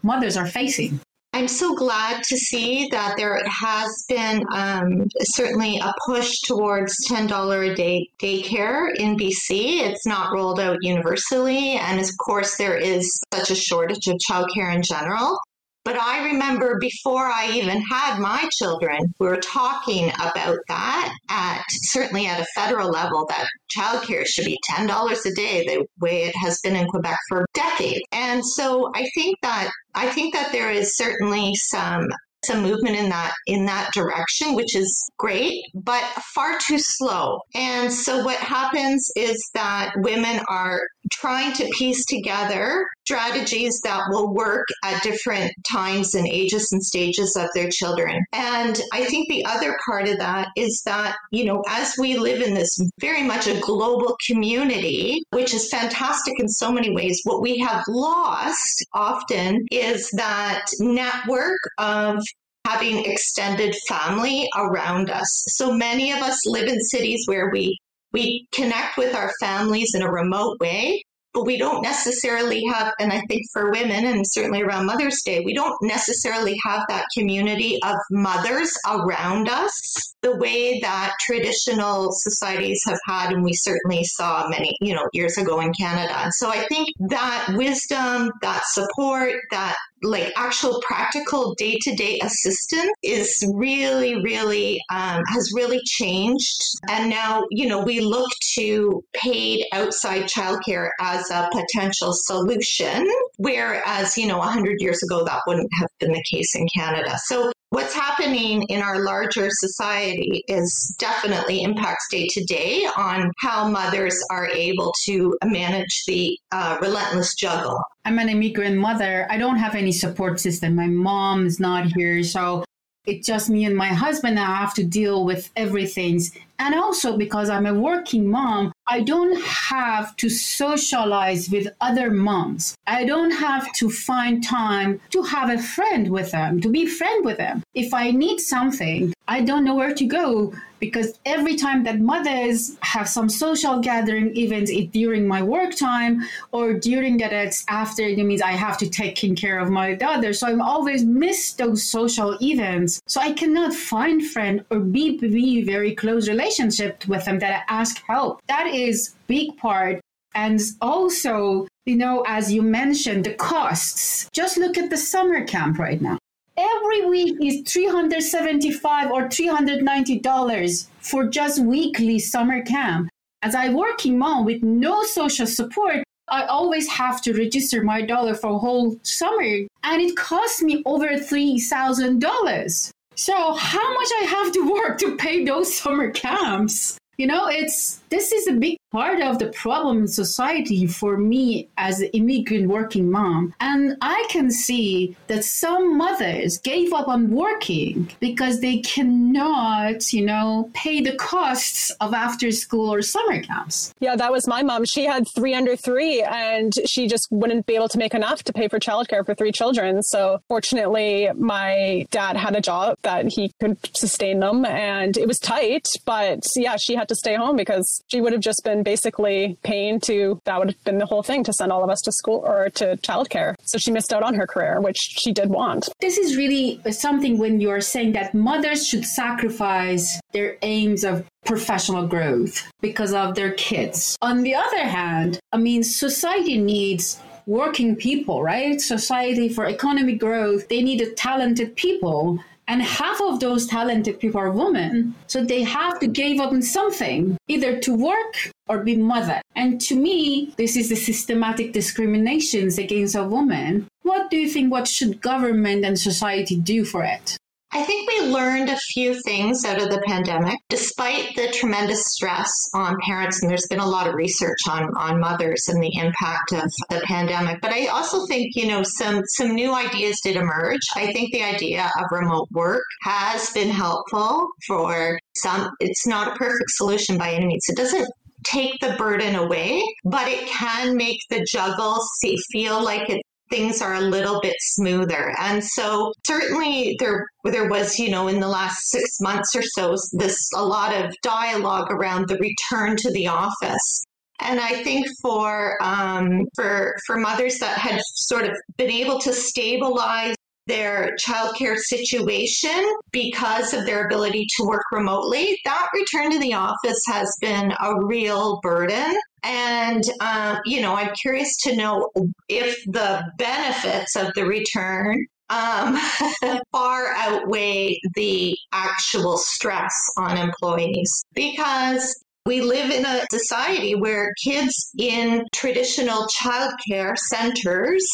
mothers 0.03 0.35
are 0.35 0.47
facing? 0.47 0.99
I'm 1.35 1.49
so 1.49 1.75
glad 1.75 2.23
to 2.23 2.37
see 2.37 2.87
that 2.91 3.15
there 3.17 3.43
has 3.45 4.05
been 4.07 4.45
um, 4.53 5.05
certainly 5.19 5.77
a 5.79 5.93
push 6.05 6.31
towards 6.45 6.95
$10 7.09 7.71
a 7.71 7.75
day 7.75 8.09
daycare 8.19 8.95
in 8.95 9.17
BC. 9.17 9.81
It's 9.81 10.07
not 10.07 10.31
rolled 10.31 10.61
out 10.61 10.77
universally. 10.79 11.73
And 11.73 11.99
of 11.99 12.07
course, 12.23 12.55
there 12.55 12.77
is 12.77 13.19
such 13.33 13.51
a 13.51 13.55
shortage 13.55 14.07
of 14.07 14.15
childcare 14.25 14.73
in 14.73 14.81
general. 14.81 15.37
But 15.85 15.97
I 15.97 16.25
remember 16.25 16.79
before 16.79 17.27
I 17.27 17.51
even 17.53 17.79
had 17.79 18.19
my 18.19 18.49
children, 18.51 19.13
we 19.19 19.27
were 19.27 19.37
talking 19.37 20.09
about 20.15 20.57
that 20.67 21.15
at 21.29 21.63
certainly 21.69 22.25
at 22.25 22.41
a 22.41 22.45
federal 22.55 22.89
level 22.89 23.27
that 23.29 23.47
childcare 23.75 24.25
should 24.25 24.45
be 24.45 24.57
$10 24.71 25.25
a 25.25 25.31
day, 25.35 25.63
the 25.63 25.85
way 26.01 26.23
it 26.23 26.33
has 26.41 26.59
been 26.61 26.75
in 26.75 26.87
Quebec 26.87 27.19
for 27.29 27.45
decades. 27.53 28.01
And 28.11 28.43
so 28.43 28.91
I 28.95 29.07
think 29.13 29.37
that 29.43 29.69
I 29.93 30.09
think 30.09 30.33
that 30.33 30.51
there 30.51 30.71
is 30.71 30.97
certainly 30.97 31.53
some 31.53 32.07
some 32.45 32.61
movement 32.61 32.95
in 32.95 33.09
that 33.09 33.33
in 33.47 33.65
that 33.65 33.91
direction, 33.93 34.55
which 34.55 34.75
is 34.75 35.09
great, 35.17 35.63
but 35.73 36.03
far 36.33 36.57
too 36.59 36.77
slow. 36.79 37.39
And 37.53 37.91
so 37.91 38.23
what 38.23 38.37
happens 38.37 39.09
is 39.15 39.37
that 39.53 39.93
women 39.97 40.41
are 40.47 40.81
trying 41.11 41.53
to 41.53 41.69
piece 41.77 42.05
together 42.05 42.85
strategies 43.05 43.79
that 43.83 44.01
will 44.09 44.33
work 44.33 44.65
at 44.83 45.03
different 45.03 45.51
times 45.71 46.15
and 46.15 46.27
ages 46.27 46.69
and 46.71 46.83
stages 46.83 47.35
of 47.35 47.47
their 47.53 47.69
children. 47.69 48.23
And 48.33 48.79
I 48.93 49.05
think 49.05 49.29
the 49.29 49.45
other 49.45 49.77
part 49.85 50.07
of 50.07 50.17
that 50.17 50.47
is 50.55 50.81
that, 50.85 51.15
you 51.31 51.45
know, 51.45 51.63
as 51.69 51.93
we 51.99 52.17
live 52.17 52.41
in 52.41 52.55
this 52.55 52.79
very 52.99 53.21
much 53.21 53.47
a 53.47 53.59
global 53.59 54.17
community, 54.25 55.21
which 55.31 55.53
is 55.53 55.69
fantastic 55.69 56.33
in 56.39 56.47
so 56.47 56.71
many 56.71 56.95
ways, 56.95 57.21
what 57.25 57.41
we 57.41 57.59
have 57.59 57.83
lost 57.87 58.85
often 58.93 59.65
is 59.71 60.09
that 60.11 60.65
network 60.79 61.59
of 61.77 62.23
having 62.65 63.05
extended 63.05 63.75
family 63.87 64.49
around 64.57 65.11
us. 65.11 65.45
So 65.49 65.71
many 65.71 66.11
of 66.11 66.19
us 66.19 66.39
live 66.47 66.67
in 66.67 66.81
cities 66.81 67.23
where 67.27 67.51
we 67.51 67.77
we 68.11 68.47
connect 68.53 68.97
with 68.97 69.13
our 69.13 69.29
families 69.41 69.93
in 69.93 70.01
a 70.01 70.09
remote 70.09 70.57
way, 70.61 71.03
but 71.35 71.45
we 71.45 71.57
don't 71.57 71.83
necessarily 71.83 72.63
have, 72.73 72.93
and 72.99 73.11
I 73.11 73.21
think 73.27 73.43
for 73.51 73.69
women 73.69 74.05
and 74.05 74.25
certainly 74.25 74.61
around 74.61 74.85
Mother's 74.85 75.21
Day, 75.23 75.41
we 75.41 75.53
don't 75.53 75.75
necessarily 75.81 76.55
have 76.65 76.83
that 76.87 77.05
community 77.15 77.77
of 77.83 77.97
mothers 78.09 78.71
around 78.87 79.49
us 79.49 80.15
the 80.21 80.35
way 80.37 80.79
that 80.79 81.13
traditional 81.19 82.07
societies 82.11 82.81
have 82.87 82.99
had, 83.05 83.33
and 83.33 83.43
we 83.43 83.53
certainly 83.53 84.03
saw 84.05 84.47
many, 84.47 84.75
you 84.81 84.95
know, 84.95 85.07
years 85.13 85.37
ago 85.37 85.59
in 85.59 85.73
Canada. 85.73 86.29
So 86.31 86.49
I 86.49 86.65
think 86.67 86.87
that 87.09 87.47
wisdom, 87.55 88.31
that 88.41 88.63
support, 88.67 89.33
that 89.51 89.75
like 90.03 90.31
actual 90.35 90.81
practical 90.85 91.53
day 91.55 91.77
to 91.81 91.95
day 91.95 92.19
assistance 92.21 92.91
is 93.03 93.43
really, 93.55 94.21
really 94.21 94.79
um, 94.91 95.23
has 95.27 95.51
really 95.55 95.79
changed. 95.85 96.61
And 96.89 97.09
now, 97.09 97.43
you 97.49 97.67
know, 97.67 97.79
we 97.79 98.01
look 98.01 98.29
to 98.55 99.03
paid 99.13 99.65
outside 99.73 100.23
childcare 100.23 100.89
as 100.99 101.29
a 101.31 101.49
potential 101.51 102.11
solution, 102.13 103.07
whereas, 103.37 104.17
you 104.17 104.27
know, 104.27 104.37
100 104.37 104.81
years 104.81 105.01
ago, 105.03 105.23
that 105.25 105.41
wouldn't 105.47 105.71
have 105.79 105.89
been 105.99 106.11
the 106.11 106.23
case 106.29 106.55
in 106.55 106.67
Canada. 106.75 107.17
So 107.25 107.51
what's 107.75 107.93
happening 107.93 108.63
in 108.69 108.81
our 108.81 109.03
larger 109.03 109.49
society 109.51 110.41
is 110.47 110.95
definitely 110.97 111.61
impacts 111.61 112.07
day 112.09 112.25
to 112.29 112.41
day 112.45 112.87
on 112.95 113.29
how 113.39 113.67
mothers 113.67 114.17
are 114.31 114.47
able 114.47 114.93
to 115.03 115.37
manage 115.43 116.05
the 116.07 116.39
uh, 116.53 116.77
relentless 116.81 117.35
juggle. 117.35 117.77
I'm 118.05 118.17
an 118.17 118.29
immigrant 118.29 118.77
mother. 118.77 119.27
I 119.29 119.37
don't 119.37 119.57
have 119.57 119.75
any 119.75 119.91
support 119.91 120.39
system. 120.39 120.73
My 120.73 120.87
mom 120.87 121.45
is 121.45 121.59
not 121.59 121.87
here. 121.97 122.23
So 122.23 122.63
it's 123.05 123.27
just 123.27 123.49
me 123.49 123.65
and 123.65 123.75
my 123.75 123.89
husband. 123.89 124.39
I 124.39 124.55
have 124.55 124.73
to 124.75 124.85
deal 124.85 125.25
with 125.25 125.51
everything. 125.57 126.21
And 126.59 126.75
also 126.75 127.17
because 127.17 127.49
I'm 127.49 127.65
a 127.65 127.73
working 127.73 128.31
mom, 128.31 128.71
I 128.87 129.01
don't 129.01 129.41
have 129.41 130.15
to 130.17 130.29
socialize 130.29 131.49
with 131.49 131.67
other 131.81 132.11
moms. 132.11 132.75
I 132.85 133.03
don't 133.03 133.31
have 133.31 133.73
to 133.73 133.89
find 133.89 134.43
time 134.43 135.01
to 135.09 135.23
have 135.23 135.49
a 135.49 135.61
friend 135.61 136.11
with 136.11 136.31
them, 136.31 136.61
to 136.61 136.69
be 136.69 136.85
friend 136.85 137.25
with 137.25 137.37
them. 137.37 137.63
If 137.73 137.95
I 137.95 138.11
need 138.11 138.39
something, 138.39 139.13
I 139.27 139.41
don't 139.41 139.63
know 139.63 139.73
where 139.73 139.95
to 139.95 140.05
go 140.05 140.53
because 140.79 141.19
every 141.25 141.55
time 141.55 141.83
that 141.83 141.99
mothers 141.99 142.77
have 142.81 143.07
some 143.09 143.29
social 143.29 143.79
gathering 143.79 144.35
events 144.37 144.71
during 144.91 145.27
my 145.27 145.41
work 145.41 145.75
time 145.75 146.23
or 146.51 146.73
during 146.73 147.17
that 147.17 147.33
it's 147.33 147.65
after 147.69 148.03
it 148.03 148.17
means 148.17 148.41
I 148.41 148.51
have 148.51 148.77
to 148.79 148.89
take 148.89 149.15
care 149.35 149.59
of 149.59 149.69
my 149.69 149.95
daughter. 149.95 150.33
So 150.33 150.47
I'm 150.47 150.61
always 150.61 151.03
miss 151.03 151.53
those 151.53 151.83
social 151.83 152.37
events. 152.41 153.01
So 153.07 153.19
I 153.19 153.31
cannot 153.33 153.73
find 153.73 154.25
friend 154.25 154.63
or 154.69 154.79
be, 154.79 155.17
be 155.17 155.63
very 155.63 155.95
close 155.95 156.27
relationship 156.27 157.07
with 157.07 157.25
them 157.25 157.39
that 157.39 157.65
I 157.67 157.73
ask 157.73 158.03
help. 158.03 158.41
That 158.47 158.67
is 158.75 159.15
big 159.27 159.57
part. 159.57 160.01
And 160.33 160.59
also, 160.81 161.67
you 161.85 161.95
know, 161.95 162.23
as 162.27 162.51
you 162.51 162.61
mentioned, 162.61 163.25
the 163.25 163.33
costs. 163.33 164.29
Just 164.33 164.57
look 164.57 164.77
at 164.77 164.89
the 164.89 164.97
summer 164.97 165.45
camp 165.45 165.79
right 165.79 166.01
now. 166.01 166.17
Every 166.57 167.05
week 167.05 167.37
is 167.41 167.63
$375 167.63 169.11
or 169.11 169.27
$390 169.27 170.87
for 170.99 171.27
just 171.27 171.63
weekly 171.63 172.19
summer 172.19 172.61
camp. 172.63 173.09
As 173.41 173.55
a 173.55 173.69
working 173.69 174.17
mom 174.17 174.45
with 174.45 174.63
no 174.63 175.03
social 175.03 175.47
support, 175.47 176.03
I 176.27 176.45
always 176.45 176.87
have 176.89 177.21
to 177.23 177.33
register 177.33 177.83
my 177.83 178.01
dollar 178.01 178.33
for 178.33 178.59
whole 178.59 178.97
summer, 179.03 179.67
and 179.83 180.01
it 180.01 180.15
costs 180.15 180.63
me 180.63 180.81
over 180.85 181.07
$3,000. 181.07 182.91
So, 183.15 183.53
how 183.53 183.93
much 183.93 184.09
I 184.21 184.25
have 184.25 184.51
to 184.53 184.71
work 184.71 184.97
to 184.99 185.15
pay 185.17 185.45
those 185.45 185.77
summer 185.77 186.09
camps? 186.09 186.97
You 187.17 187.27
know, 187.27 187.47
it's 187.47 188.01
this 188.09 188.31
is 188.31 188.47
a 188.47 188.53
big 188.53 188.77
part 188.95 189.21
of 189.21 189.39
the 189.39 189.47
problem 189.47 189.97
in 189.97 190.07
society 190.07 190.87
for 190.87 191.17
me 191.17 191.67
as 191.77 191.99
an 191.99 192.07
immigrant 192.13 192.69
working 192.69 193.11
mom. 193.11 193.53
And 193.59 193.97
I 193.99 194.25
can 194.29 194.49
see 194.49 195.17
that 195.27 195.43
some 195.43 195.97
mothers 195.97 196.59
gave 196.59 196.93
up 196.93 197.09
on 197.09 197.29
working 197.29 198.09
because 198.21 198.61
they 198.61 198.77
cannot, 198.79 200.13
you 200.13 200.25
know, 200.25 200.69
pay 200.73 201.01
the 201.01 201.13
costs 201.17 201.89
of 201.99 202.13
after 202.13 202.51
school 202.51 202.89
or 202.93 203.01
summer 203.01 203.41
camps. 203.41 203.93
Yeah, 203.99 204.15
that 204.15 204.31
was 204.31 204.47
my 204.47 204.63
mom. 204.63 204.85
She 204.85 205.03
had 205.03 205.27
three 205.35 205.53
under 205.53 205.75
three 205.75 206.23
and 206.23 206.71
she 206.85 207.09
just 207.09 207.27
wouldn't 207.31 207.65
be 207.65 207.75
able 207.75 207.89
to 207.89 207.97
make 207.97 208.13
enough 208.13 208.43
to 208.43 208.53
pay 208.53 208.69
for 208.69 208.79
childcare 208.79 209.25
for 209.25 209.35
three 209.35 209.51
children. 209.51 210.03
So 210.03 210.39
fortunately, 210.47 211.27
my 211.35 212.05
dad 212.11 212.37
had 212.37 212.55
a 212.55 212.61
job 212.61 212.95
that 213.01 213.25
he 213.27 213.51
could 213.59 213.77
sustain 213.93 214.39
them 214.39 214.63
and 214.63 215.17
it 215.17 215.27
was 215.27 215.37
tight, 215.37 215.85
but 216.05 216.47
yeah, 216.55 216.77
she 216.77 216.95
had 216.95 217.09
to 217.09 217.15
stay 217.15 217.35
home 217.35 217.57
because 217.57 218.01
she 218.07 218.21
would 218.21 218.31
have 218.31 218.41
just 218.41 218.63
been 218.63 218.84
basically 218.85 219.57
paying 219.63 219.99
to, 220.01 220.39
that 220.45 220.57
would 220.57 220.69
have 220.69 220.83
been 220.85 220.99
the 220.99 221.05
whole 221.05 221.23
thing 221.23 221.43
to 221.43 221.51
send 221.51 221.73
all 221.73 221.83
of 221.83 221.89
us 221.89 221.99
to 222.01 222.11
school 222.13 222.41
or 222.45 222.69
to 222.69 222.95
childcare. 222.97 223.55
So 223.63 223.77
she 223.77 223.91
missed 223.91 224.13
out 224.13 224.23
on 224.23 224.35
her 224.35 224.47
career, 224.47 224.79
which 224.79 224.97
she 224.97 225.33
did 225.33 225.49
want. 225.49 225.89
This 225.99 226.17
is 226.17 226.37
really 226.37 226.79
something 226.91 227.37
when 227.37 227.59
you're 227.59 227.81
saying 227.81 228.13
that 228.13 228.33
mothers 228.33 228.87
should 228.87 229.03
sacrifice 229.03 230.21
their 230.31 230.57
aims 230.61 231.03
of 231.03 231.25
professional 231.43 232.07
growth 232.07 232.65
because 232.81 233.13
of 233.13 233.35
their 233.35 233.51
kids. 233.53 234.17
On 234.21 234.43
the 234.43 234.55
other 234.55 234.83
hand, 234.83 235.39
I 235.51 235.57
mean, 235.57 235.83
society 235.83 236.57
needs 236.57 237.19
working 237.45 237.95
people, 237.95 238.41
right? 238.41 238.79
Society 238.79 239.49
for 239.49 239.65
economic 239.65 240.19
growth, 240.19 240.67
they 240.69 240.81
need 240.81 241.03
talented 241.17 241.75
people 241.75 242.39
and 242.67 242.81
half 242.81 243.21
of 243.21 243.39
those 243.39 243.67
talented 243.67 244.19
people 244.19 244.39
are 244.41 244.49
women. 244.49 245.13
So 245.27 245.43
they 245.43 245.63
have 245.63 245.99
to 245.99 246.07
give 246.07 246.39
up 246.39 246.51
on 246.51 246.61
something, 246.61 247.37
either 247.47 247.79
to 247.79 247.93
work 247.93 248.51
or 248.67 248.83
be 248.83 248.95
mother. 248.95 249.41
And 249.55 249.79
to 249.81 249.95
me, 249.95 250.53
this 250.57 250.75
is 250.75 250.89
the 250.89 250.95
systematic 250.95 251.73
discriminations 251.73 252.77
against 252.77 253.15
a 253.15 253.23
woman. 253.23 253.87
What 254.01 254.29
do 254.29 254.37
you 254.37 254.49
think 254.49 254.71
what 254.71 254.87
should 254.87 255.21
government 255.21 255.85
and 255.85 255.99
society 255.99 256.57
do 256.57 256.85
for 256.85 257.03
it? 257.03 257.37
I 257.75 257.83
think 257.83 258.09
we 258.09 258.21
learned 258.27 258.69
a 258.69 258.77
few 258.93 259.21
things 259.23 259.65
out 259.65 259.81
of 259.81 259.89
the 259.89 260.01
pandemic, 260.07 260.57
despite 260.69 261.35
the 261.35 261.49
tremendous 261.49 262.01
stress 262.05 262.49
on 262.73 262.95
parents. 263.05 263.41
And 263.41 263.51
there's 263.51 263.67
been 263.69 263.79
a 263.79 263.85
lot 263.85 264.07
of 264.07 264.15
research 264.15 264.59
on, 264.69 264.95
on 264.95 265.19
mothers 265.19 265.67
and 265.67 265.83
the 265.83 265.91
impact 265.97 266.53
of 266.53 266.71
the 266.89 267.01
pandemic. 267.03 267.59
But 267.61 267.71
I 267.71 267.87
also 267.87 268.25
think, 268.27 268.55
you 268.55 268.67
know, 268.67 268.81
some, 268.83 269.21
some 269.25 269.53
new 269.53 269.73
ideas 269.73 270.17
did 270.23 270.37
emerge. 270.37 270.79
I 270.95 271.11
think 271.11 271.33
the 271.33 271.43
idea 271.43 271.91
of 271.99 272.05
remote 272.11 272.47
work 272.53 272.83
has 273.01 273.49
been 273.49 273.69
helpful 273.69 274.47
for 274.65 275.19
some. 275.35 275.69
It's 275.81 276.07
not 276.07 276.29
a 276.29 276.35
perfect 276.37 276.69
solution 276.69 277.17
by 277.17 277.33
any 277.33 277.45
means. 277.45 277.65
It 277.67 277.75
doesn't 277.75 278.07
take 278.45 278.79
the 278.79 278.95
burden 278.97 279.35
away, 279.35 279.81
but 280.03 280.27
it 280.27 280.47
can 280.47 280.95
make 280.95 281.19
the 281.29 281.45
juggle 281.49 281.99
see, 282.19 282.37
feel 282.51 282.83
like 282.83 283.09
it 283.09 283.21
things 283.49 283.81
are 283.81 283.95
a 283.95 284.01
little 284.01 284.39
bit 284.41 284.55
smoother. 284.59 285.33
And 285.39 285.63
so 285.63 286.11
certainly 286.25 286.95
there 286.99 287.27
there 287.43 287.69
was, 287.69 287.99
you 287.99 288.09
know, 288.09 288.27
in 288.27 288.39
the 288.39 288.47
last 288.47 288.89
six 288.89 289.19
months 289.21 289.55
or 289.55 289.61
so, 289.61 289.95
this 290.13 290.49
a 290.55 290.63
lot 290.63 290.93
of 290.95 291.15
dialogue 291.21 291.91
around 291.91 292.27
the 292.27 292.37
return 292.37 292.95
to 292.97 293.11
the 293.11 293.27
office. 293.27 294.03
And 294.41 294.59
I 294.59 294.83
think 294.83 295.07
for 295.21 295.81
um, 295.81 296.45
for 296.55 296.95
for 297.05 297.17
mothers 297.17 297.59
that 297.59 297.77
had 297.77 298.01
sort 298.15 298.45
of 298.45 298.51
been 298.77 298.91
able 298.91 299.19
to 299.19 299.31
stabilize 299.31 300.34
their 300.67 301.15
childcare 301.25 301.77
situation 301.77 302.83
because 303.11 303.73
of 303.73 303.85
their 303.85 304.05
ability 304.05 304.47
to 304.57 304.65
work 304.65 304.83
remotely, 304.91 305.59
that 305.65 305.89
return 305.93 306.31
to 306.31 306.39
the 306.39 306.53
office 306.53 306.99
has 307.07 307.31
been 307.41 307.71
a 307.81 308.05
real 308.05 308.59
burden. 308.61 309.15
And, 309.43 310.03
um, 310.21 310.57
you 310.65 310.81
know, 310.81 310.95
I'm 310.95 311.13
curious 311.21 311.55
to 311.63 311.75
know 311.75 312.09
if 312.49 312.83
the 312.85 313.23
benefits 313.37 314.15
of 314.15 314.33
the 314.33 314.45
return 314.45 315.25
um, 315.49 315.99
far 316.71 317.13
outweigh 317.15 317.99
the 318.15 318.57
actual 318.71 319.37
stress 319.37 319.93
on 320.17 320.37
employees 320.37 321.23
because 321.33 322.15
we 322.45 322.61
live 322.61 322.91
in 322.91 323.05
a 323.05 323.25
society 323.31 323.95
where 323.95 324.31
kids 324.43 324.91
in 324.97 325.43
traditional 325.51 326.27
childcare 326.27 327.17
centers 327.17 328.07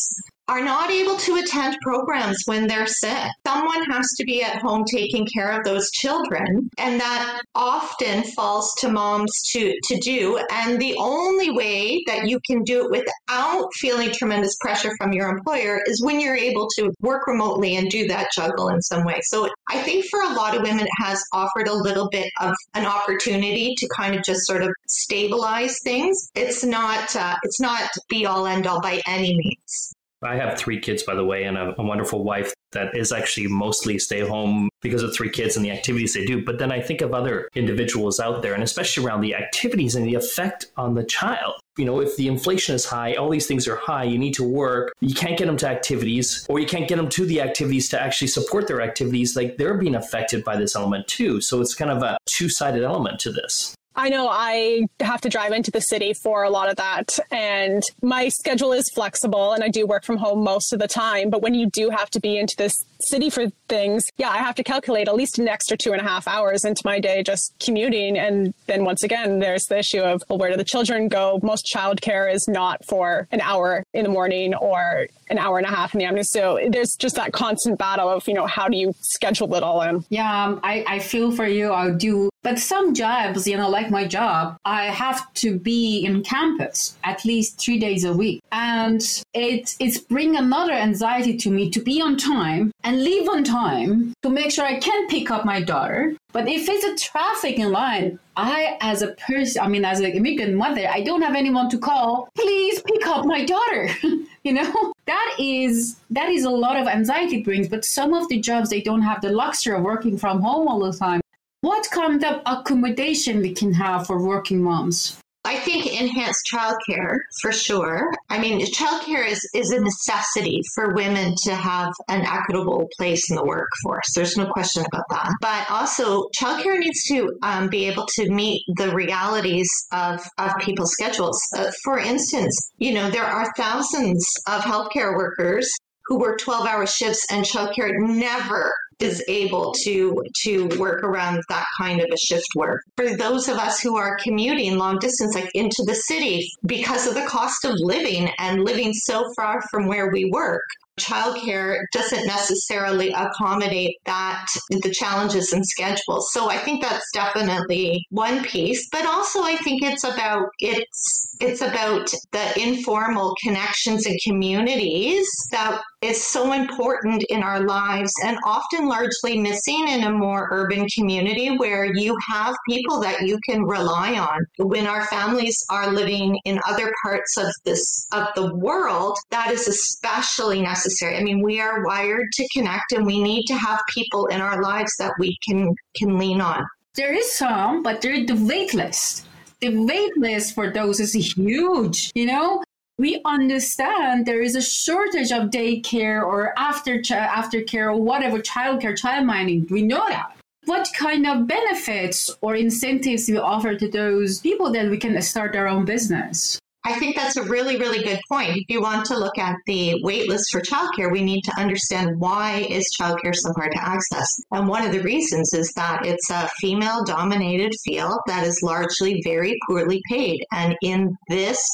are 0.48 0.64
not 0.64 0.92
able 0.92 1.16
to 1.16 1.36
attend 1.36 1.78
programs 1.82 2.38
when 2.46 2.68
they're 2.68 2.88
sick. 2.88 3.30
Someone 3.46 3.84
has 3.86 4.08
to 4.18 4.26
be 4.26 4.44
at 4.44 4.62
home 4.62 4.84
taking 4.92 5.26
care 5.34 5.52
of 5.52 5.64
those 5.64 5.90
children, 5.92 6.70
and 6.78 7.00
that 7.00 7.42
often 7.56 8.24
falls 8.36 8.74
to 8.80 8.90
moms 8.90 9.32
to, 9.52 9.74
to 9.84 9.98
do. 10.00 10.40
And 10.52 10.80
the 10.80 10.96
only 10.98 11.52
way 11.52 12.04
that 12.08 12.28
you 12.28 12.40
can 12.46 12.64
do 12.64 12.86
it 12.86 12.92
without 12.92 13.70
feeling 13.76 14.12
tremendous 14.12 14.56
pressure 14.60 14.92
from 14.98 15.14
your 15.14 15.30
employer 15.30 15.82
is 15.86 16.04
when 16.04 16.20
you're 16.20 16.36
able 16.36 16.68
to 16.78 16.92
work 17.02 17.28
remotely 17.28 17.76
and 17.76 17.90
do 17.90 18.08
that 18.08 18.32
juggle 18.36 18.70
in 18.70 18.82
some 18.82 19.06
way. 19.06 19.20
So 19.24 19.50
I 19.70 19.82
think 19.82 20.06
for 20.06 20.22
a 20.22 20.34
lot 20.34 20.56
of 20.56 20.64
women, 20.64 20.86
it 20.86 21.04
has 21.04 21.24
offered 21.34 21.68
a 21.68 21.74
little 21.74 22.10
bit 22.10 22.30
of 22.40 22.54
an 22.74 22.86
opportunity 22.86 23.74
to 23.78 23.88
kind 23.96 24.16
of 24.16 24.24
just 24.24 24.46
sort 24.46 24.64
of 24.64 24.70
stabilize 24.88 25.78
things. 25.84 26.30
It's 26.36 26.64
not 26.64 27.16
uh, 27.16 27.36
it's 27.44 27.60
not 27.60 27.90
be 28.10 28.26
all 28.26 28.46
end 28.48 28.68
all 28.68 28.82
by 28.82 29.02
any 29.06 29.36
means. 29.36 29.94
I 30.24 30.36
have 30.36 30.58
three 30.58 30.80
kids, 30.80 31.04
by 31.04 31.16
the 31.16 31.26
way, 31.26 31.44
and 31.44 31.58
a, 31.58 31.76
a 31.78 31.84
wonderful 31.84 32.24
wife 32.24 32.54
that 32.72 32.96
is 32.96 33.12
actually 33.12 33.48
mostly 33.48 34.00
stay 34.00 34.22
home 34.22 34.70
because 34.82 35.04
of 35.04 35.14
three 35.14 35.30
kids 35.30 35.56
and 35.56 35.66
the 35.66 35.72
activities 35.72 36.14
they 36.14 36.26
do. 36.26 36.44
But 36.44 36.60
then 36.60 36.72
I 36.72 36.82
think 36.82 37.02
of 37.02 37.14
other 37.14 37.50
individuals 37.56 38.20
out 38.20 38.42
there, 38.42 38.54
and 38.54 38.64
especially 38.64 39.06
around 39.06 39.22
the 39.22 39.36
activities 39.36 39.96
and 39.96 40.06
the 40.06 40.16
effect 40.16 40.68
on 40.78 40.96
the 40.96 41.04
child. 41.04 41.56
You 41.78 41.86
know, 41.86 42.02
if 42.02 42.16
the 42.18 42.28
inflation 42.28 42.76
is 42.76 42.86
high, 42.86 43.16
all 43.16 43.30
these 43.30 43.48
things 43.48 43.68
are 43.68 43.76
high, 43.76 44.04
you 44.04 44.18
need 44.18 44.34
to 44.36 44.44
work, 44.44 44.94
you 45.00 45.16
can't 45.16 45.38
get 45.38 45.46
them 45.46 45.58
to 45.58 45.68
activities, 45.68 46.46
or 46.50 46.60
you 46.60 46.68
can't 46.68 46.88
get 46.88 46.98
them 46.98 47.10
to 47.10 47.26
the 47.26 47.42
activities 47.42 47.90
to 47.90 48.02
actually 48.02 48.28
support 48.28 48.68
their 48.68 48.82
activities. 48.82 49.36
Like 49.36 49.58
they're 49.58 49.78
being 49.78 49.96
affected 49.96 50.44
by 50.44 50.58
this 50.58 50.76
element 50.76 51.08
too. 51.08 51.42
So 51.42 51.62
it's 51.62 51.74
kind 51.74 51.92
of 51.92 52.04
a 52.04 52.18
two 52.26 52.50
sided 52.50 52.84
element 52.84 53.20
to 53.22 53.32
this. 53.32 53.76
I 53.96 54.10
know 54.10 54.30
I 54.30 54.88
have 55.00 55.22
to 55.22 55.30
drive 55.30 55.52
into 55.52 55.72
the 55.72 55.82
city 55.82 56.14
for 56.14 56.44
a 56.44 56.50
lot 56.50 56.70
of 56.70 56.78
that. 56.78 57.18
And 57.30 57.84
my 58.02 58.30
schedule 58.30 58.72
is 58.74 58.90
flexible 58.94 59.54
and 59.54 59.64
I 59.64 59.70
do 59.70 59.86
work 59.86 60.04
from 60.06 60.18
home 60.18 60.44
most 60.44 60.74
of 60.74 60.80
the 60.80 60.88
time. 60.88 61.30
But 61.30 61.42
when 61.42 61.54
you 61.54 61.70
do 61.70 61.90
have 61.90 62.10
to 62.12 62.20
be 62.20 62.38
into 62.38 62.56
this 62.58 62.74
city 63.02 63.30
for 63.30 63.48
things, 63.68 64.06
yeah, 64.18 64.30
I 64.30 64.38
have 64.38 64.56
to 64.56 64.64
calculate 64.64 65.08
at 65.08 65.16
least 65.16 65.40
an 65.40 65.48
extra 65.48 65.76
two 65.76 65.92
and 65.92 66.02
a 66.02 66.04
half 66.04 66.28
hours 66.28 66.64
into 66.64 66.82
my 66.86 67.00
day 67.00 67.24
just 67.24 67.54
commuting. 67.64 68.18
And 68.18 68.54
then 68.68 68.86
once 68.86 69.04
again, 69.04 69.40
there's 69.40 69.64
the 69.66 69.80
issue 69.80 70.02
of, 70.02 70.22
well, 70.30 70.40
where 70.40 70.52
do 70.52 70.58
the 70.58 70.64
children 70.64 71.08
go? 71.08 71.40
Most 71.44 71.70
childcare 71.74 72.34
is 72.34 72.48
not 72.48 72.86
for 72.86 73.28
an 73.32 73.42
hour 73.42 73.84
in 73.94 74.04
the 74.04 74.10
morning 74.10 74.54
or 74.56 75.08
an 75.30 75.38
hour 75.38 75.58
and 75.58 75.66
a 75.66 75.70
half 75.70 75.94
in 75.94 76.00
the 76.00 76.06
afternoon. 76.06 76.24
So 76.26 76.60
there's 76.70 76.96
just 76.98 77.16
that 77.16 77.34
constant 77.34 77.78
battle 77.78 78.10
of, 78.10 78.28
you 78.28 78.34
know, 78.34 78.46
how 78.46 78.68
do 78.68 78.78
you 78.78 78.94
schedule 79.00 79.54
it 79.56 79.64
all 79.64 79.82
in? 79.82 80.06
Yeah, 80.10 80.58
I, 80.64 80.86
I 80.88 81.00
feel 81.00 81.32
for 81.32 81.48
you. 81.48 81.74
I 81.74 81.92
do. 81.92 82.30
But 82.44 82.58
some 82.58 82.96
jobs, 82.96 83.48
you 83.48 83.56
know, 83.56 83.70
like 83.70 83.92
my 83.92 84.08
job, 84.08 84.58
I 84.66 84.86
have 84.86 85.32
to 85.36 85.60
be 85.60 86.04
in 86.04 86.24
campus 86.24 86.98
at 87.04 87.24
least 87.24 87.60
three 87.60 87.78
days 87.78 88.04
a 88.04 88.14
week. 88.14 88.42
And 88.52 89.02
it, 89.34 89.76
it's 89.80 90.00
bring 90.00 90.36
another 90.36 90.74
anxiety 90.74 91.38
to 91.38 91.52
me 91.52 91.70
to 91.70 91.80
be 91.80 92.02
on 92.02 92.18
time 92.18 92.72
and 92.84 93.04
leave 93.04 93.30
on 93.30 93.44
time 93.44 94.14
to 94.24 94.30
make 94.30 94.52
sure 94.52 94.66
I 94.66 94.80
can 94.80 95.08
pick 95.08 95.30
up 95.30 95.46
my 95.46 95.62
daughter. 95.62 96.16
But 96.32 96.48
if 96.48 96.68
it's 96.68 96.84
a 96.84 97.06
traffic 97.06 97.60
in 97.60 97.72
line, 97.72 98.18
I, 98.36 98.78
as 98.82 99.04
a 99.04 99.10
person, 99.14 99.62
I 99.62 99.68
mean, 99.68 99.86
as 99.86 100.00
an 100.00 100.12
immigrant 100.12 100.56
mother, 100.56 100.88
I 100.90 101.02
don't 101.02 101.22
have 101.22 101.36
anyone 101.36 101.70
to 101.70 101.78
call. 101.78 102.30
Please 102.36 102.82
pick 102.82 103.06
up 103.06 103.26
my 103.26 103.46
daughter. 103.46 103.90
you 104.44 104.54
know, 104.54 104.94
that 105.06 105.36
is 105.38 105.98
that 106.10 106.30
is 106.30 106.44
a 106.46 106.50
lot 106.50 106.78
of 106.78 106.88
anxiety 106.88 107.44
brings. 107.44 107.68
But 107.68 107.86
some 107.86 108.14
of 108.14 108.28
the 108.30 108.40
jobs 108.40 108.70
they 108.70 108.82
don't 108.82 109.02
have 109.02 109.22
the 109.22 109.32
luxury 109.32 109.76
of 109.76 109.84
working 109.84 110.18
from 110.18 110.42
home 110.42 110.68
all 110.68 110.80
the 110.80 110.98
time. 110.98 111.22
What 111.62 111.88
kind 111.92 112.24
of 112.26 112.42
accommodation 112.48 113.40
we 113.40 113.54
can 113.54 113.72
have 113.74 114.08
for 114.08 114.26
working 114.26 114.64
moms? 114.64 115.22
I 115.46 115.58
think 115.58 115.86
enhanced 115.86 116.50
childcare 116.52 117.18
for 117.40 117.52
sure. 117.52 118.12
I 118.32 118.40
mean, 118.40 118.66
childcare 118.74 119.28
is, 119.28 119.48
is 119.54 119.70
a 119.70 119.80
necessity 119.80 120.62
for 120.74 120.96
women 120.96 121.36
to 121.44 121.54
have 121.54 121.94
an 122.10 122.22
equitable 122.26 122.88
place 122.98 123.30
in 123.30 123.36
the 123.36 123.46
workforce. 123.46 124.12
There's 124.16 124.38
no 124.38 124.48
question 124.48 124.84
about 124.92 125.06
that. 125.12 125.34
But 125.40 125.70
also, 125.70 126.26
childcare 126.40 126.80
needs 126.80 127.04
to 127.10 127.32
um, 127.44 127.70
be 127.70 127.86
able 127.86 128.08
to 128.16 128.32
meet 128.32 128.64
the 128.78 128.96
realities 128.96 129.70
of, 129.92 130.20
of 130.40 130.54
people's 130.62 130.94
schedules. 130.94 131.40
Uh, 131.56 131.70
for 131.84 132.00
instance, 132.00 132.56
you 132.78 132.96
know, 132.96 133.12
there 133.12 133.24
are 133.24 133.54
thousands 133.56 134.26
of 134.48 134.62
healthcare 134.62 135.16
workers 135.16 135.72
who 136.06 136.18
work 136.18 136.40
12 136.40 136.66
hour 136.66 136.88
shifts 136.88 137.26
and 137.32 137.46
childcare 137.46 137.92
never 138.00 138.74
is 139.04 139.24
able 139.28 139.74
to 139.84 140.24
to 140.44 140.68
work 140.80 141.04
around 141.04 141.42
that 141.50 141.66
kind 141.80 142.02
of 142.02 142.08
a 142.12 142.18
shift 142.18 142.48
work. 142.56 142.82
For 142.98 143.16
those 143.16 143.48
of 143.48 143.58
us 143.58 143.82
who 143.82 143.98
are 143.98 144.18
commuting 144.18 144.78
long 144.78 145.00
distance 145.00 145.36
like 145.36 145.50
into 145.54 145.84
the 145.86 145.96
city 145.96 146.50
because 146.66 147.08
of 147.08 147.16
the 147.16 147.26
cost 147.26 147.66
of 147.66 147.76
living 147.80 148.30
and 148.40 148.64
living 148.64 148.94
so 148.94 149.26
far 149.36 149.62
from 149.70 149.88
where 149.88 150.12
we 150.12 150.30
work, 150.32 150.64
childcare 151.00 151.80
doesn't 151.94 152.26
necessarily 152.28 153.12
accommodate 153.12 153.96
that 154.06 154.46
the 154.70 154.92
challenges 154.92 155.54
and 155.54 155.66
schedules. 155.66 156.32
So 156.32 156.50
I 156.50 156.58
think 156.58 156.82
that's 156.82 157.10
definitely 157.14 158.06
one 158.10 158.44
piece, 158.44 158.88
but 158.92 159.06
also 159.06 159.42
I 159.44 159.58
think 159.58 159.84
it's 159.84 160.04
about 160.04 160.50
it's 160.60 161.36
it's 161.40 161.62
about 161.62 162.12
the 162.32 162.60
informal 162.60 163.36
connections 163.44 164.06
and 164.06 164.20
communities 164.26 165.28
that 165.52 165.82
is 166.02 166.24
so 166.28 166.54
important 166.54 167.24
in 167.30 167.44
our 167.44 167.62
lives 167.62 168.12
and 168.26 168.38
often 168.44 168.88
largely 168.88 169.40
missing 169.40 169.88
in 169.88 170.04
a 170.04 170.12
more 170.12 170.48
urban 170.52 170.88
community 170.90 171.58
where 171.58 171.94
you 171.94 172.18
have 172.28 172.56
people 172.68 173.00
that 173.00 173.22
you 173.22 173.38
can 173.48 173.64
rely 173.64 174.18
on. 174.18 174.40
When 174.58 174.88
our 174.88 175.06
families 175.06 175.64
are 175.70 175.92
living 175.92 176.40
in 176.46 176.60
other 176.68 176.92
parts 177.04 177.38
of 177.38 177.48
this 177.66 178.08
of 178.12 178.28
the 178.36 178.56
world, 178.56 179.18
that 179.30 179.52
is 179.52 179.68
especially 179.68 180.62
necessary. 180.62 181.18
I 181.18 181.24
mean, 181.24 181.44
we 181.44 181.62
are 181.62 181.86
wired 181.86 182.28
to 182.34 182.48
connect 182.54 182.92
and 182.94 183.06
we 183.06 183.22
need 183.22 183.46
to 183.46 183.56
have 183.56 183.80
people 183.94 184.26
in 184.28 184.42
our 184.42 184.62
lives 184.62 184.96
that 184.98 185.14
we 185.20 185.38
can 185.48 185.76
can 185.96 186.18
lean 186.18 186.42
on. 186.42 186.66
There 186.96 187.14
is 187.14 187.32
some, 187.32 187.84
but 187.84 188.02
they're 188.02 188.26
the 188.26 188.36
wait 188.36 188.74
list 188.74 189.26
the 189.62 189.86
wait 189.86 190.18
list 190.18 190.56
for 190.56 190.72
those 190.72 191.00
is 191.00 191.14
huge. 191.14 192.12
You 192.16 192.26
know, 192.26 192.64
we 193.02 193.20
understand 193.26 194.28
there 194.28 194.44
is 194.44 194.56
a 194.56 194.62
shortage 194.62 195.32
of 195.32 195.50
daycare 195.50 196.22
or 196.22 196.54
after 196.56 197.02
ch- 197.02 197.10
aftercare 197.10 197.88
or 197.88 198.00
whatever 198.00 198.38
childcare, 198.38 198.96
child 198.96 199.26
mining. 199.26 199.66
We 199.72 199.82
know 199.82 200.08
that. 200.08 200.38
What 200.66 200.88
kind 200.96 201.26
of 201.26 201.48
benefits 201.48 202.30
or 202.42 202.56
incentives 202.56 203.28
we 203.28 203.40
offer 203.40 203.76
to 203.76 203.90
those 203.90 204.40
people 204.40 204.72
that 204.74 204.92
we 204.92 205.00
can 205.00 205.20
start 205.24 205.52
their 205.52 205.68
own 205.68 205.84
business? 205.84 206.60
I 206.86 206.94
think 207.00 207.16
that's 207.16 207.38
a 207.38 207.44
really, 207.44 207.78
really 207.78 208.04
good 208.04 208.20
point. 208.30 208.52
If 208.56 208.70
you 208.70 208.82
want 208.82 209.06
to 209.06 209.18
look 209.18 209.40
at 209.40 209.56
the 209.66 210.00
wait 210.04 210.30
list 210.30 210.52
for 210.52 210.62
childcare, 210.62 211.12
we 211.12 211.24
need 211.24 211.42
to 211.42 211.60
understand 211.60 212.20
why 212.20 212.68
is 212.70 212.86
childcare 213.00 213.36
so 213.36 213.52
hard 213.54 213.72
to 213.72 213.84
access. 213.84 214.30
And 214.52 214.68
one 214.68 214.86
of 214.86 214.92
the 214.92 215.02
reasons 215.02 215.56
is 215.56 215.72
that 215.76 216.06
it's 216.06 216.30
a 216.30 216.48
female 216.60 217.04
dominated 217.04 217.74
field 217.84 218.20
that 218.28 218.46
is 218.46 218.62
largely 218.62 219.22
very 219.24 219.58
poorly 219.68 220.02
paid. 220.08 220.46
And 220.52 220.76
in 220.84 221.16
this 221.30 221.68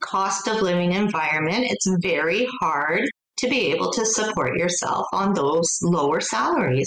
cost 0.00 0.48
of 0.48 0.62
living 0.62 0.92
environment, 0.92 1.66
it's 1.70 1.86
very 2.00 2.46
hard 2.60 3.02
to 3.38 3.48
be 3.48 3.72
able 3.72 3.92
to 3.92 4.04
support 4.04 4.56
yourself 4.56 5.06
on 5.12 5.34
those 5.34 5.68
lower 5.82 6.20
salaries. 6.20 6.86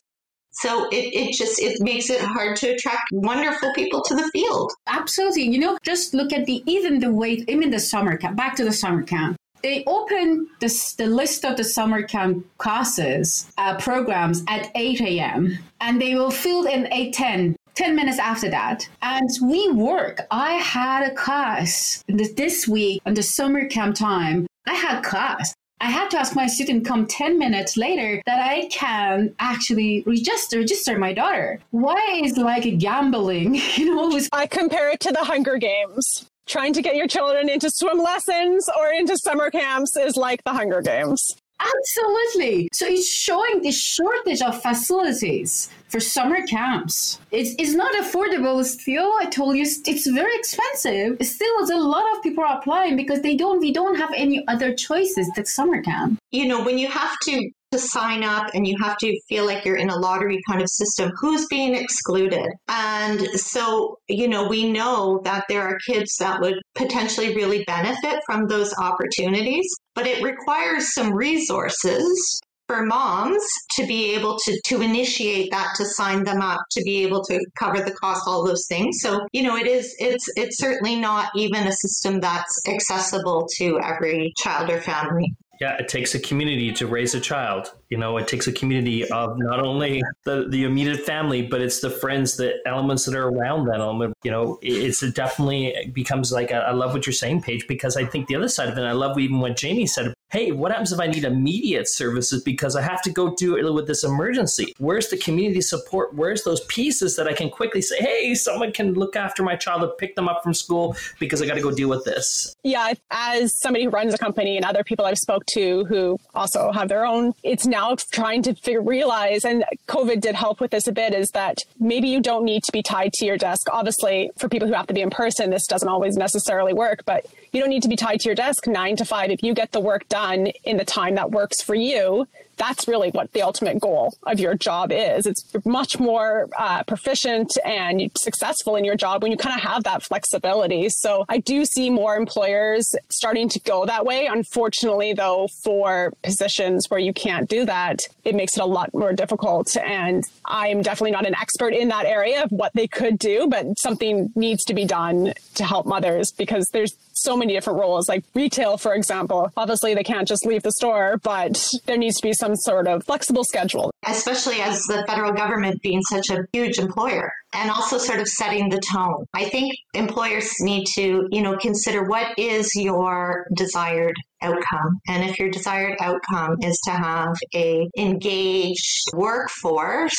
So 0.54 0.90
it, 0.90 1.14
it 1.14 1.34
just 1.34 1.62
it 1.62 1.82
makes 1.82 2.10
it 2.10 2.20
hard 2.22 2.58
to 2.58 2.74
attract 2.74 3.04
wonderful 3.14 3.72
people 3.74 4.02
to 4.04 4.16
the 4.16 4.30
field. 4.34 4.72
Absolutely. 4.88 5.44
You 5.44 5.60
know, 5.60 5.78
just 5.82 6.14
look 6.14 6.34
at 6.34 6.46
the 6.46 6.62
even 6.66 7.00
the 7.00 7.12
way 7.12 7.44
even 7.48 7.72
the 7.72 7.80
summer 7.80 8.18
camp 8.18 8.36
back 8.36 8.56
to 8.58 8.66
the 8.66 8.74
summer 8.74 9.04
camp. 9.04 9.38
They 9.64 9.84
open 9.86 10.48
this, 10.60 10.94
the 10.94 11.06
list 11.06 11.46
of 11.46 11.56
the 11.56 11.64
summer 11.64 12.02
camp 12.02 12.46
classes 12.58 13.52
uh, 13.60 13.78
programs 13.78 14.44
at 14.48 14.72
8 14.74 15.02
a.m. 15.02 15.60
and 15.80 16.02
they 16.02 16.16
will 16.16 16.32
fill 16.32 16.66
in 16.66 16.86
8:10 16.86 17.56
10 17.76 17.96
minutes 17.96 18.20
after 18.20 18.50
that. 18.50 18.88
And 19.02 19.30
we 19.44 19.72
work. 19.72 20.22
I 20.32 20.54
had 20.54 21.10
a 21.10 21.16
class 21.16 22.04
this 22.08 22.68
week 22.68 23.02
on 23.06 23.14
the 23.14 23.24
summer 23.24 23.68
camp 23.68 23.96
time. 23.96 24.48
I 24.68 24.74
had 24.74 25.02
class. 25.04 25.54
I 25.82 25.90
had 25.90 26.12
to 26.12 26.20
ask 26.20 26.36
my 26.36 26.46
student 26.46 26.86
come 26.86 27.08
10 27.08 27.40
minutes 27.40 27.76
later 27.76 28.22
that 28.28 28.40
I 28.40 28.68
can 28.68 29.34
actually 29.40 30.04
register 30.06 30.60
register 30.60 31.00
my 31.00 31.12
daughter. 31.12 31.60
Why 31.72 32.22
is 32.24 32.38
like 32.38 32.78
gambling? 32.78 33.56
You 33.78 33.96
know, 33.96 34.20
I 34.32 34.46
compare 34.46 34.92
it 34.92 35.00
to 35.00 35.12
the 35.12 35.24
Hunger 35.24 35.58
Games. 35.58 36.28
Trying 36.46 36.74
to 36.74 36.84
get 36.84 36.96
your 36.96 37.08
children 37.08 37.50
into 37.50 37.72
swim 37.72 37.98
lessons 37.98 38.70
or 38.78 38.90
into 38.90 39.18
summer 39.18 39.50
camps 39.50 39.96
is 39.98 40.16
like 40.16 40.44
the 40.44 40.52
Hunger 40.52 40.82
Games. 40.82 41.36
Absolutely. 41.60 42.70
So 42.74 42.86
it's 42.88 43.08
showing 43.08 43.62
the 43.62 43.72
shortage 43.72 44.42
of 44.42 44.62
facilities 44.62 45.70
for 45.92 46.00
summer 46.00 46.46
camps. 46.48 47.20
It's, 47.32 47.54
it's 47.60 47.74
not 47.74 47.94
affordable 47.96 48.64
still. 48.64 49.12
I 49.20 49.26
told 49.26 49.58
you 49.58 49.64
it's 49.64 50.10
very 50.10 50.36
expensive. 50.36 51.18
Still, 51.26 51.52
a 51.72 51.78
lot 51.78 52.06
of 52.16 52.24
people 52.24 52.44
are 52.44 52.58
applying 52.58 52.96
because 52.96 53.22
they 53.22 53.36
don't 53.36 53.60
we 53.60 53.72
don't 53.72 53.96
have 53.96 54.12
any 54.16 54.44
other 54.48 54.74
choices 54.74 55.30
than 55.36 55.46
summer 55.46 55.82
camp. 55.82 56.18
You 56.32 56.48
know, 56.48 56.64
when 56.64 56.78
you 56.78 56.88
have 56.88 57.16
to 57.24 57.52
to 57.72 57.80
sign 57.80 58.22
up 58.24 58.48
and 58.54 58.68
you 58.68 58.76
have 58.82 58.98
to 58.98 59.18
feel 59.30 59.46
like 59.46 59.64
you're 59.64 59.78
in 59.78 59.90
a 59.90 59.96
lottery 59.96 60.42
kind 60.48 60.62
of 60.62 60.68
system. 60.70 61.10
Who's 61.20 61.46
being 61.46 61.74
excluded? 61.74 62.50
And 62.68 63.22
so, 63.40 63.98
you 64.10 64.28
know, 64.28 64.48
we 64.48 64.70
know 64.70 65.22
that 65.24 65.46
there 65.48 65.62
are 65.62 65.78
kids 65.88 66.18
that 66.20 66.42
would 66.42 66.56
potentially 66.76 67.34
really 67.34 67.64
benefit 67.64 68.20
from 68.26 68.48
those 68.48 68.74
opportunities, 68.78 69.66
but 69.96 70.06
it 70.06 70.22
requires 70.22 70.94
some 70.94 71.14
resources 71.14 72.42
for 72.72 72.86
moms 72.86 73.44
to 73.72 73.86
be 73.86 74.14
able 74.14 74.38
to 74.38 74.58
to 74.64 74.82
initiate 74.82 75.52
that 75.52 75.74
to 75.76 75.84
sign 75.86 76.24
them 76.24 76.42
up 76.42 76.62
to 76.72 76.82
be 76.84 77.04
able 77.04 77.22
to 77.22 77.38
cover 77.60 77.82
the 77.82 77.92
cost 77.92 78.24
all 78.26 78.46
those 78.46 78.66
things 78.70 78.98
so 79.02 79.20
you 79.34 79.44
know 79.44 79.58
it 79.58 79.68
is 79.68 79.94
it's 80.00 80.26
it's 80.38 80.58
certainly 80.58 80.96
not 80.96 81.30
even 81.36 81.68
a 81.68 81.72
system 81.74 82.22
that's 82.22 82.62
accessible 82.70 83.46
to 83.58 83.78
every 83.82 84.34
child 84.38 84.70
or 84.70 84.80
family 84.80 85.36
yeah, 85.60 85.78
it 85.78 85.88
takes 85.88 86.16
a 86.16 86.20
community 86.20 86.72
to 86.72 86.88
raise 86.88 87.14
a 87.14 87.20
child. 87.20 87.72
You 87.92 88.00
know, 88.00 88.18
it 88.18 88.28
takes 88.28 88.48
a 88.48 88.52
community 88.52 89.08
of 89.08 89.38
not 89.38 89.60
only 89.60 90.02
the, 90.24 90.48
the 90.50 90.64
immediate 90.64 91.02
family, 91.02 91.44
but 91.44 91.62
it's 91.62 91.82
the 91.82 91.92
friends, 91.92 92.36
the 92.38 92.56
elements 92.66 93.06
that 93.06 93.14
are 93.14 93.28
around 93.28 93.68
that 93.68 93.80
element. 93.80 94.16
You 94.24 94.32
know, 94.32 94.58
it's 94.64 95.04
it 95.04 95.14
definitely 95.14 95.92
becomes 95.94 96.32
like, 96.32 96.52
I 96.52 96.72
love 96.72 96.94
what 96.94 97.06
you're 97.06 97.14
saying, 97.14 97.44
Paige, 97.44 97.68
because 97.68 97.96
I 97.96 98.06
think 98.06 98.26
the 98.26 98.36
other 98.36 98.48
side 98.48 98.70
of 98.70 98.78
it, 98.80 98.82
I 98.82 98.94
love 98.94 99.20
even 99.20 99.40
what 99.40 99.56
Jamie 99.56 99.86
said 99.86 100.16
hey, 100.32 100.52
what 100.52 100.72
happens 100.72 100.94
if 100.94 101.00
I 101.00 101.08
need 101.08 101.26
immediate 101.26 101.90
services 101.90 102.42
because 102.42 102.76
I 102.76 102.82
have 102.82 103.02
to 103.04 103.12
go 103.12 103.36
do 103.36 103.58
it 103.58 103.70
with 103.74 103.86
this 103.86 104.04
emergency? 104.04 104.74
Where's 104.78 105.10
the 105.10 105.18
community 105.18 105.62
support? 105.62 106.14
Where's 106.14 106.44
those 106.44 106.64
pieces 106.66 107.18
that 107.18 107.28
I 107.28 107.34
can 107.34 107.50
quickly 107.50 107.82
say, 107.82 107.98
hey, 108.00 108.34
someone 108.36 108.72
can 108.72 108.94
look 108.94 109.18
after 109.18 109.44
my 109.44 109.58
child 109.58 109.84
and 109.84 109.92
pick 109.98 110.16
them 110.16 110.30
up 110.30 110.42
from 110.42 110.54
school 110.54 110.96
because 111.20 111.42
I 111.42 111.46
got 111.46 111.56
to 111.56 111.62
go 111.62 111.72
deal 111.72 111.90
with 111.90 112.06
this? 112.06 112.56
Yeah, 112.64 112.94
as 113.12 113.54
somebody 113.56 113.86
who 113.86 113.90
runs 113.90 114.14
a 114.14 114.18
company 114.18 114.56
and 114.56 114.66
other 114.66 114.86
people 114.86 115.06
I've 115.06 115.18
spoke 115.18 115.46
to 115.48 115.84
who 115.86 116.18
also 116.34 116.72
have 116.72 116.88
their 116.88 117.06
own, 117.06 117.34
it's 117.44 117.68
now 117.68 117.96
trying 118.12 118.42
to 118.44 118.56
figure, 118.56 118.82
realize, 118.82 119.44
and 119.44 119.66
COVID 119.88 120.22
did 120.22 120.36
help 120.36 120.62
with 120.62 120.72
this 120.72 120.88
a 120.88 120.94
bit, 120.94 121.14
is 121.14 121.32
that 121.32 121.58
maybe 121.78 122.08
you 122.08 122.22
don't 122.22 122.46
need 122.46 122.64
to 122.64 122.72
be 122.72 122.82
tied 122.82 123.12
to 123.14 123.26
your 123.26 123.38
desk. 123.38 123.68
Obviously, 123.70 124.32
for 124.38 124.48
people 124.48 124.68
who 124.68 124.74
have 124.74 124.88
to 124.88 124.94
be 124.94 125.02
in 125.02 125.10
person, 125.10 125.50
this 125.50 125.68
doesn't 125.68 125.90
always 125.90 126.16
necessarily 126.16 126.74
work, 126.74 127.04
but 127.06 127.26
you 127.52 127.60
don't 127.60 127.70
need 127.70 127.84
to 127.84 127.90
be 127.90 127.96
tied 127.96 128.20
to 128.22 128.30
your 128.30 128.36
desk 128.36 128.68
nine 128.68 128.96
to 128.96 129.06
five. 129.06 129.30
If 129.30 129.44
you 129.44 129.54
get 129.54 129.72
the 129.72 129.80
work 129.80 130.08
done 130.08 130.48
in 130.64 130.78
the 130.78 130.86
time 130.86 131.16
that 131.16 131.32
works 131.32 131.62
for 131.62 131.76
you, 131.76 132.28
that's 132.62 132.88
really 132.88 133.10
what 133.10 133.34
the 133.34 133.42
ultimate 133.42 133.80
goal 133.80 134.14
of 134.28 134.40
your 134.40 134.54
job 134.54 134.92
is. 134.92 135.26
It's 135.26 135.44
much 135.66 136.00
more 136.00 136.48
uh, 136.56 136.84
proficient 136.84 137.52
and 137.66 138.12
successful 138.16 138.76
in 138.76 138.86
your 138.86 138.96
job 138.96 139.24
when 139.24 139.32
you 139.32 139.38
kind 139.38 139.56
of 139.56 139.64
have 139.64 139.84
that 139.86 140.04
flexibility. 140.04 140.88
So 140.90 141.26
I 141.28 141.40
do 141.40 141.66
see 141.66 141.90
more 141.90 142.16
employers 142.16 142.86
starting 143.10 143.50
to 143.50 143.60
go 143.62 143.88
that 143.88 144.06
way. 144.06 144.28
Unfortunately, 144.28 145.14
though, 145.14 145.48
for 145.64 146.14
positions 146.22 146.86
where 146.90 147.00
you 147.00 147.14
can't 147.14 147.50
do 147.50 147.66
that, 147.66 148.00
it 148.26 148.36
makes 148.36 148.58
it 148.58 148.62
a 148.62 148.66
lot 148.66 148.94
more 148.94 149.12
difficult. 149.12 149.76
And 149.78 150.24
I'm 150.46 150.84
definitely 150.84 151.12
not 151.12 151.26
an 151.26 151.34
expert 151.34 151.74
in 151.74 151.88
that 151.88 152.06
area 152.06 152.44
of 152.44 152.52
what 152.52 152.74
they 152.74 152.88
could 152.88 153.18
do, 153.18 153.48
but 153.48 153.66
something 153.80 154.32
needs 154.36 154.64
to 154.66 154.76
be 154.76 154.86
done 154.86 155.34
to 155.56 155.64
help 155.66 155.88
mothers 155.88 156.32
because 156.32 156.70
there's 156.74 156.96
so 157.14 157.38
many 157.38 157.54
different 157.54 157.80
roles, 157.80 158.10
like 158.10 158.24
retail, 158.34 158.78
for 158.78 158.94
example. 158.94 159.52
Obviously, 159.56 159.94
they 159.94 160.04
can't 160.04 160.28
just 160.28 160.46
leave 160.46 160.64
the 160.64 160.72
store, 160.72 161.20
but 161.24 161.64
there 161.86 161.98
needs 161.98 162.18
to 162.18 162.24
be 162.24 162.34
some 162.34 162.51
sort 162.58 162.88
of 162.88 163.04
flexible 163.04 163.44
schedule. 163.44 163.92
Especially 164.06 164.62
as 164.62 164.80
the 164.84 165.04
federal 165.08 165.34
government 165.34 165.82
being 165.82 166.02
such 166.04 166.30
a 166.30 166.46
huge 166.54 166.80
employer 166.80 167.32
and 167.54 167.70
also 167.70 167.98
sort 167.98 168.20
of 168.20 168.28
setting 168.28 168.70
the 168.70 168.80
tone. 168.80 169.26
I 169.34 169.46
think 169.46 169.74
employers 169.94 170.52
need 170.60 170.86
to, 170.96 171.28
you 171.32 171.42
know, 171.42 171.58
consider 171.58 172.04
what 172.08 172.28
is 172.38 172.70
your 172.76 173.46
desired 173.56 174.16
outcome. 174.42 175.00
And 175.08 175.24
if 175.30 175.40
your 175.40 175.50
desired 175.50 175.98
outcome 176.02 176.58
is 176.62 176.80
to 176.86 176.92
have 176.92 177.36
a 177.54 177.88
engaged 177.98 179.10
workforce 179.14 180.18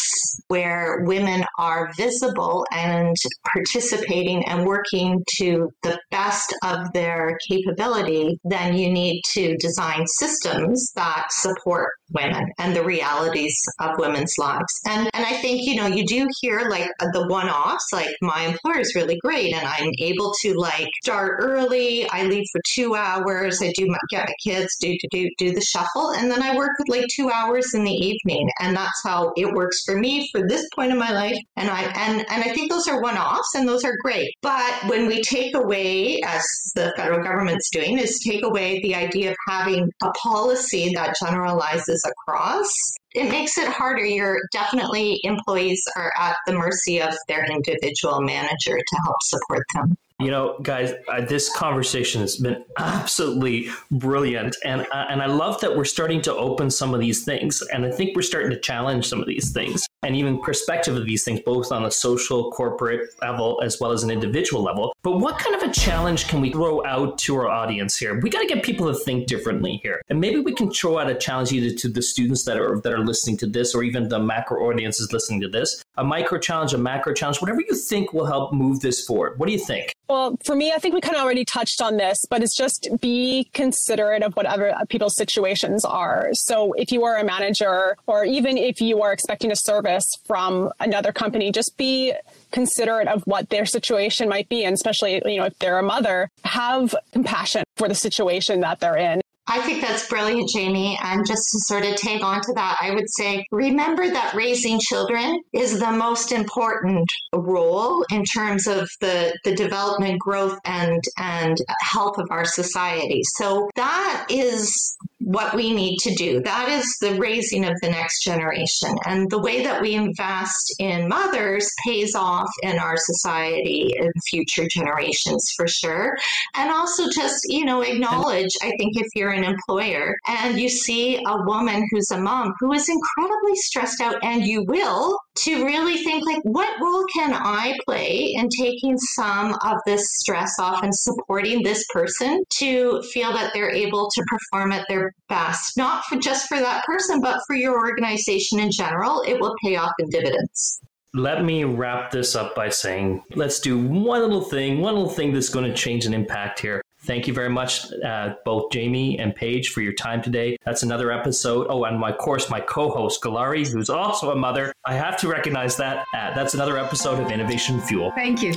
where 0.48 1.02
women 1.06 1.44
are 1.58 1.90
visible 1.96 2.64
and 2.72 3.16
participating 3.52 4.46
and 4.48 4.66
working 4.66 5.24
to 5.38 5.70
the 5.82 5.98
best 6.10 6.54
of 6.64 6.92
their 6.92 7.38
capability, 7.48 8.38
then 8.44 8.76
you 8.76 8.92
need 8.92 9.22
to 9.32 9.56
design 9.56 10.04
systems 10.18 10.92
that 10.94 11.26
support 11.30 11.90
women 12.10 12.44
and 12.58 12.76
the 12.76 12.84
realities 12.84 13.58
of 13.80 13.98
women's 13.98 14.34
lives. 14.38 14.80
And 14.86 15.10
and 15.14 15.26
I 15.26 15.34
think, 15.34 15.62
you 15.64 15.76
know, 15.76 15.86
you 15.86 16.06
do 16.06 16.28
hear 16.40 16.68
like 16.68 16.88
the 17.00 17.21
one 17.26 17.48
offs, 17.48 17.86
like 17.92 18.08
my 18.20 18.42
employer 18.42 18.80
is 18.80 18.94
really 18.94 19.18
great 19.18 19.54
and 19.54 19.66
I'm 19.66 19.90
able 19.98 20.32
to 20.42 20.54
like 20.54 20.88
start 21.02 21.38
early. 21.40 22.08
I 22.10 22.24
leave 22.24 22.44
for 22.52 22.60
two 22.68 22.94
hours. 22.94 23.62
I 23.62 23.72
do 23.76 23.86
my, 23.86 23.98
get 24.10 24.28
my 24.28 24.34
kids, 24.44 24.76
do, 24.80 24.96
do, 25.10 25.28
do, 25.38 25.52
the 25.52 25.60
shuffle. 25.60 26.10
And 26.12 26.30
then 26.30 26.42
I 26.42 26.56
work 26.56 26.70
with 26.78 26.88
like 26.88 27.06
two 27.14 27.30
hours 27.30 27.74
in 27.74 27.84
the 27.84 27.92
evening. 27.92 28.48
And 28.60 28.76
that's 28.76 29.02
how 29.04 29.32
it 29.36 29.52
works 29.52 29.82
for 29.84 29.96
me 29.96 30.28
for 30.32 30.46
this 30.46 30.66
point 30.74 30.92
in 30.92 30.98
my 30.98 31.12
life. 31.12 31.38
And 31.56 31.68
I, 31.68 31.82
and, 31.82 32.24
and 32.30 32.42
I 32.44 32.52
think 32.54 32.70
those 32.70 32.88
are 32.88 33.00
one 33.00 33.16
offs 33.16 33.54
and 33.54 33.68
those 33.68 33.84
are 33.84 33.96
great. 34.02 34.32
But 34.42 34.84
when 34.86 35.06
we 35.06 35.22
take 35.22 35.54
away, 35.54 36.20
as 36.24 36.44
the 36.74 36.92
federal 36.96 37.22
government's 37.22 37.70
doing, 37.70 37.98
is 37.98 38.20
take 38.26 38.44
away 38.44 38.80
the 38.80 38.94
idea 38.94 39.30
of 39.30 39.36
having 39.48 39.90
a 40.02 40.10
policy 40.22 40.92
that 40.94 41.16
generalizes 41.22 42.04
across, 42.04 42.70
it 43.14 43.30
makes 43.30 43.58
it 43.58 43.68
harder. 43.68 44.04
You're 44.04 44.40
definitely 44.52 45.20
employees 45.24 45.82
are 45.96 46.12
at 46.18 46.36
the 46.46 46.52
mercy 46.52 47.00
of 47.00 47.14
their 47.28 47.44
individual 47.44 48.20
manager 48.20 48.76
to 48.76 48.96
help 49.04 49.16
support 49.22 49.66
them. 49.74 49.96
You 50.20 50.30
know, 50.30 50.58
guys, 50.62 50.92
uh, 51.08 51.22
this 51.22 51.54
conversation 51.54 52.20
has 52.20 52.36
been 52.36 52.64
absolutely 52.78 53.68
brilliant, 53.90 54.56
and 54.64 54.82
uh, 54.92 55.06
and 55.08 55.20
I 55.20 55.26
love 55.26 55.60
that 55.60 55.76
we're 55.76 55.84
starting 55.84 56.22
to 56.22 56.34
open 56.34 56.70
some 56.70 56.94
of 56.94 57.00
these 57.00 57.24
things, 57.24 57.60
and 57.72 57.84
I 57.84 57.90
think 57.90 58.14
we're 58.14 58.22
starting 58.22 58.50
to 58.50 58.60
challenge 58.60 59.08
some 59.08 59.20
of 59.20 59.26
these 59.26 59.52
things, 59.52 59.86
and 60.02 60.16
even 60.16 60.40
perspective 60.40 60.96
of 60.96 61.06
these 61.06 61.24
things, 61.24 61.40
both 61.40 61.70
on 61.72 61.84
a 61.84 61.90
social, 61.90 62.50
corporate 62.50 63.10
level 63.20 63.60
as 63.62 63.80
well 63.80 63.92
as 63.92 64.02
an 64.02 64.10
individual 64.10 64.62
level. 64.62 64.94
But 65.02 65.18
what 65.18 65.38
kind 65.38 65.54
of 65.54 65.62
a 65.62 65.72
challenge 65.72 66.28
can 66.28 66.40
we 66.40 66.50
throw 66.50 66.84
out 66.84 67.18
to 67.18 67.36
our 67.36 67.48
audience 67.48 67.96
here? 67.96 68.18
We 68.20 68.30
got 68.30 68.40
to 68.40 68.46
get 68.46 68.62
people 68.62 68.92
to 68.92 68.98
think 69.00 69.26
differently 69.26 69.80
here, 69.82 70.02
and 70.08 70.20
maybe 70.20 70.40
we 70.40 70.54
can 70.54 70.70
throw 70.70 70.98
out 70.98 71.10
a 71.10 71.14
challenge 71.14 71.52
either 71.52 71.76
to 71.76 71.88
the 71.88 72.02
students 72.02 72.44
that 72.44 72.58
are 72.58 72.80
that 72.80 72.92
are 72.92 73.04
listening 73.04 73.36
to 73.38 73.46
this, 73.46 73.74
or 73.74 73.82
even 73.82 74.08
the 74.08 74.18
macro 74.18 74.68
audiences 74.68 75.12
listening 75.12 75.40
to 75.40 75.48
this, 75.48 75.84
a 75.96 76.04
micro 76.04 76.38
challenge, 76.38 76.74
a 76.74 76.78
macro 76.78 77.14
challenge, 77.14 77.40
whatever 77.40 77.60
you 77.60 77.74
think 77.74 78.12
will 78.12 78.26
help 78.26 78.52
move 78.52 78.80
this 78.80 79.04
forward. 79.04 79.38
What 79.38 79.46
do 79.46 79.52
you 79.52 79.58
think? 79.58 79.94
Well, 80.08 80.36
for 80.44 80.54
me, 80.54 80.72
I 80.72 80.78
think 80.78 80.94
we 80.94 81.00
kind 81.00 81.16
of 81.16 81.22
already 81.22 81.44
touched 81.44 81.80
on 81.80 81.96
this, 81.96 82.26
but 82.28 82.42
it's 82.42 82.54
just 82.54 82.88
be 83.00 83.48
considerate 83.54 84.22
of 84.22 84.34
whatever 84.34 84.74
people's 84.90 85.16
situations 85.16 85.86
are. 85.86 86.28
So 86.34 86.74
if 86.74 86.92
you 86.92 87.04
are 87.04 87.16
a 87.16 87.24
manager 87.24 87.96
or 88.06 88.24
even 88.24 88.58
if 88.58 88.80
you 88.80 89.00
are 89.00 89.12
expecting 89.12 89.50
a 89.50 89.56
service 89.56 89.91
from 90.26 90.70
another 90.80 91.12
company, 91.12 91.52
just 91.52 91.76
be 91.76 92.14
considerate 92.50 93.08
of 93.08 93.22
what 93.24 93.50
their 93.50 93.66
situation 93.66 94.28
might 94.28 94.48
be. 94.48 94.64
And 94.64 94.74
especially, 94.74 95.22
you 95.24 95.38
know, 95.38 95.44
if 95.44 95.58
they're 95.58 95.78
a 95.78 95.82
mother, 95.82 96.28
have 96.44 96.94
compassion 97.12 97.64
for 97.76 97.88
the 97.88 97.94
situation 97.94 98.60
that 98.60 98.80
they're 98.80 98.96
in. 98.96 99.22
I 99.48 99.60
think 99.60 99.82
that's 99.82 100.08
brilliant, 100.08 100.48
Jamie. 100.50 100.96
And 101.02 101.26
just 101.26 101.50
to 101.50 101.58
sort 101.62 101.84
of 101.84 101.96
tag 101.96 102.22
on 102.22 102.40
to 102.42 102.52
that, 102.54 102.78
I 102.80 102.92
would 102.92 103.10
say 103.10 103.44
remember 103.50 104.08
that 104.08 104.34
raising 104.34 104.78
children 104.78 105.42
is 105.52 105.80
the 105.80 105.90
most 105.90 106.30
important 106.30 107.10
role 107.34 108.04
in 108.12 108.24
terms 108.24 108.68
of 108.68 108.88
the, 109.00 109.36
the 109.44 109.54
development, 109.56 110.20
growth, 110.20 110.58
and, 110.64 111.02
and 111.18 111.56
health 111.80 112.18
of 112.18 112.28
our 112.30 112.44
society. 112.44 113.22
So 113.36 113.68
that 113.74 114.26
is 114.30 114.96
what 115.24 115.54
we 115.54 115.72
need 115.72 115.98
to 115.98 116.14
do. 116.14 116.40
That 116.42 116.68
is 116.68 116.96
the 117.00 117.14
raising 117.14 117.64
of 117.64 117.74
the 117.80 117.90
next 117.90 118.22
generation. 118.24 118.94
And 119.06 119.30
the 119.30 119.40
way 119.40 119.62
that 119.62 119.80
we 119.80 119.94
invest 119.94 120.74
in 120.78 121.08
mothers 121.08 121.70
pays 121.86 122.14
off 122.14 122.50
in 122.62 122.78
our 122.78 122.96
society 122.96 123.92
and 123.98 124.12
future 124.28 124.66
generations 124.68 125.52
for 125.56 125.66
sure. 125.68 126.16
And 126.54 126.70
also 126.70 127.08
just, 127.10 127.40
you 127.48 127.64
know, 127.64 127.82
acknowledge, 127.82 128.50
I 128.62 128.72
think 128.78 128.98
if 128.98 129.08
you're 129.14 129.30
an 129.30 129.44
employer 129.44 130.16
and 130.26 130.58
you 130.58 130.68
see 130.68 131.22
a 131.26 131.36
woman 131.44 131.86
who's 131.90 132.10
a 132.10 132.18
mom 132.18 132.52
who 132.60 132.72
is 132.72 132.88
incredibly 132.88 133.54
stressed 133.56 134.00
out, 134.00 134.16
and 134.22 134.44
you 134.44 134.64
will, 134.64 135.18
to 135.34 135.64
really 135.64 135.96
think 136.04 136.24
like, 136.26 136.40
what 136.44 136.80
role 136.80 137.04
can 137.14 137.32
I 137.34 137.76
play 137.84 138.32
in 138.34 138.48
taking 138.48 138.98
some 138.98 139.54
of 139.64 139.78
this 139.86 140.06
stress 140.16 140.58
off 140.58 140.82
and 140.82 140.94
supporting 140.94 141.62
this 141.62 141.84
person 141.92 142.42
to 142.58 143.02
feel 143.12 143.32
that 143.32 143.52
they're 143.54 143.70
able 143.70 144.08
to 144.14 144.24
perform 144.28 144.72
at 144.72 144.86
their 144.88 145.12
best, 145.28 145.76
not 145.76 146.04
for 146.04 146.16
just 146.16 146.48
for 146.48 146.58
that 146.58 146.84
person, 146.84 147.20
but 147.20 147.40
for 147.46 147.56
your 147.56 147.78
organization 147.78 148.60
in 148.60 148.70
general? 148.70 149.22
It 149.26 149.40
will 149.40 149.54
pay 149.62 149.76
off 149.76 149.92
in 149.98 150.08
dividends 150.10 150.80
let 151.14 151.44
me 151.44 151.62
wrap 151.64 152.10
this 152.10 152.34
up 152.34 152.54
by 152.54 152.70
saying 152.70 153.22
let's 153.34 153.60
do 153.60 153.78
one 153.78 154.22
little 154.22 154.40
thing, 154.40 154.80
one 154.80 154.94
little 154.94 155.10
thing 155.10 155.32
that's 155.32 155.50
going 155.50 155.68
to 155.68 155.76
change 155.76 156.06
an 156.06 156.14
impact 156.14 156.60
here. 156.60 156.81
Thank 157.04 157.26
you 157.26 157.34
very 157.34 157.48
much, 157.48 157.92
uh, 157.92 158.34
both 158.44 158.70
Jamie 158.70 159.18
and 159.18 159.34
Paige, 159.34 159.70
for 159.70 159.80
your 159.80 159.92
time 159.92 160.22
today. 160.22 160.56
That's 160.64 160.84
another 160.84 161.10
episode. 161.10 161.66
Oh, 161.68 161.82
and 161.84 161.98
my 161.98 162.12
course, 162.12 162.48
my 162.48 162.60
co-host 162.60 163.20
Gelareh, 163.22 163.72
who's 163.72 163.90
also 163.90 164.30
a 164.30 164.36
mother. 164.36 164.72
I 164.84 164.94
have 164.94 165.16
to 165.18 165.26
recognize 165.28 165.76
that. 165.78 166.06
Uh, 166.14 166.32
that's 166.34 166.54
another 166.54 166.78
episode 166.78 167.18
of 167.18 167.32
Innovation 167.32 167.80
Fuel. 167.80 168.12
Thank 168.14 168.40
you. 168.42 168.54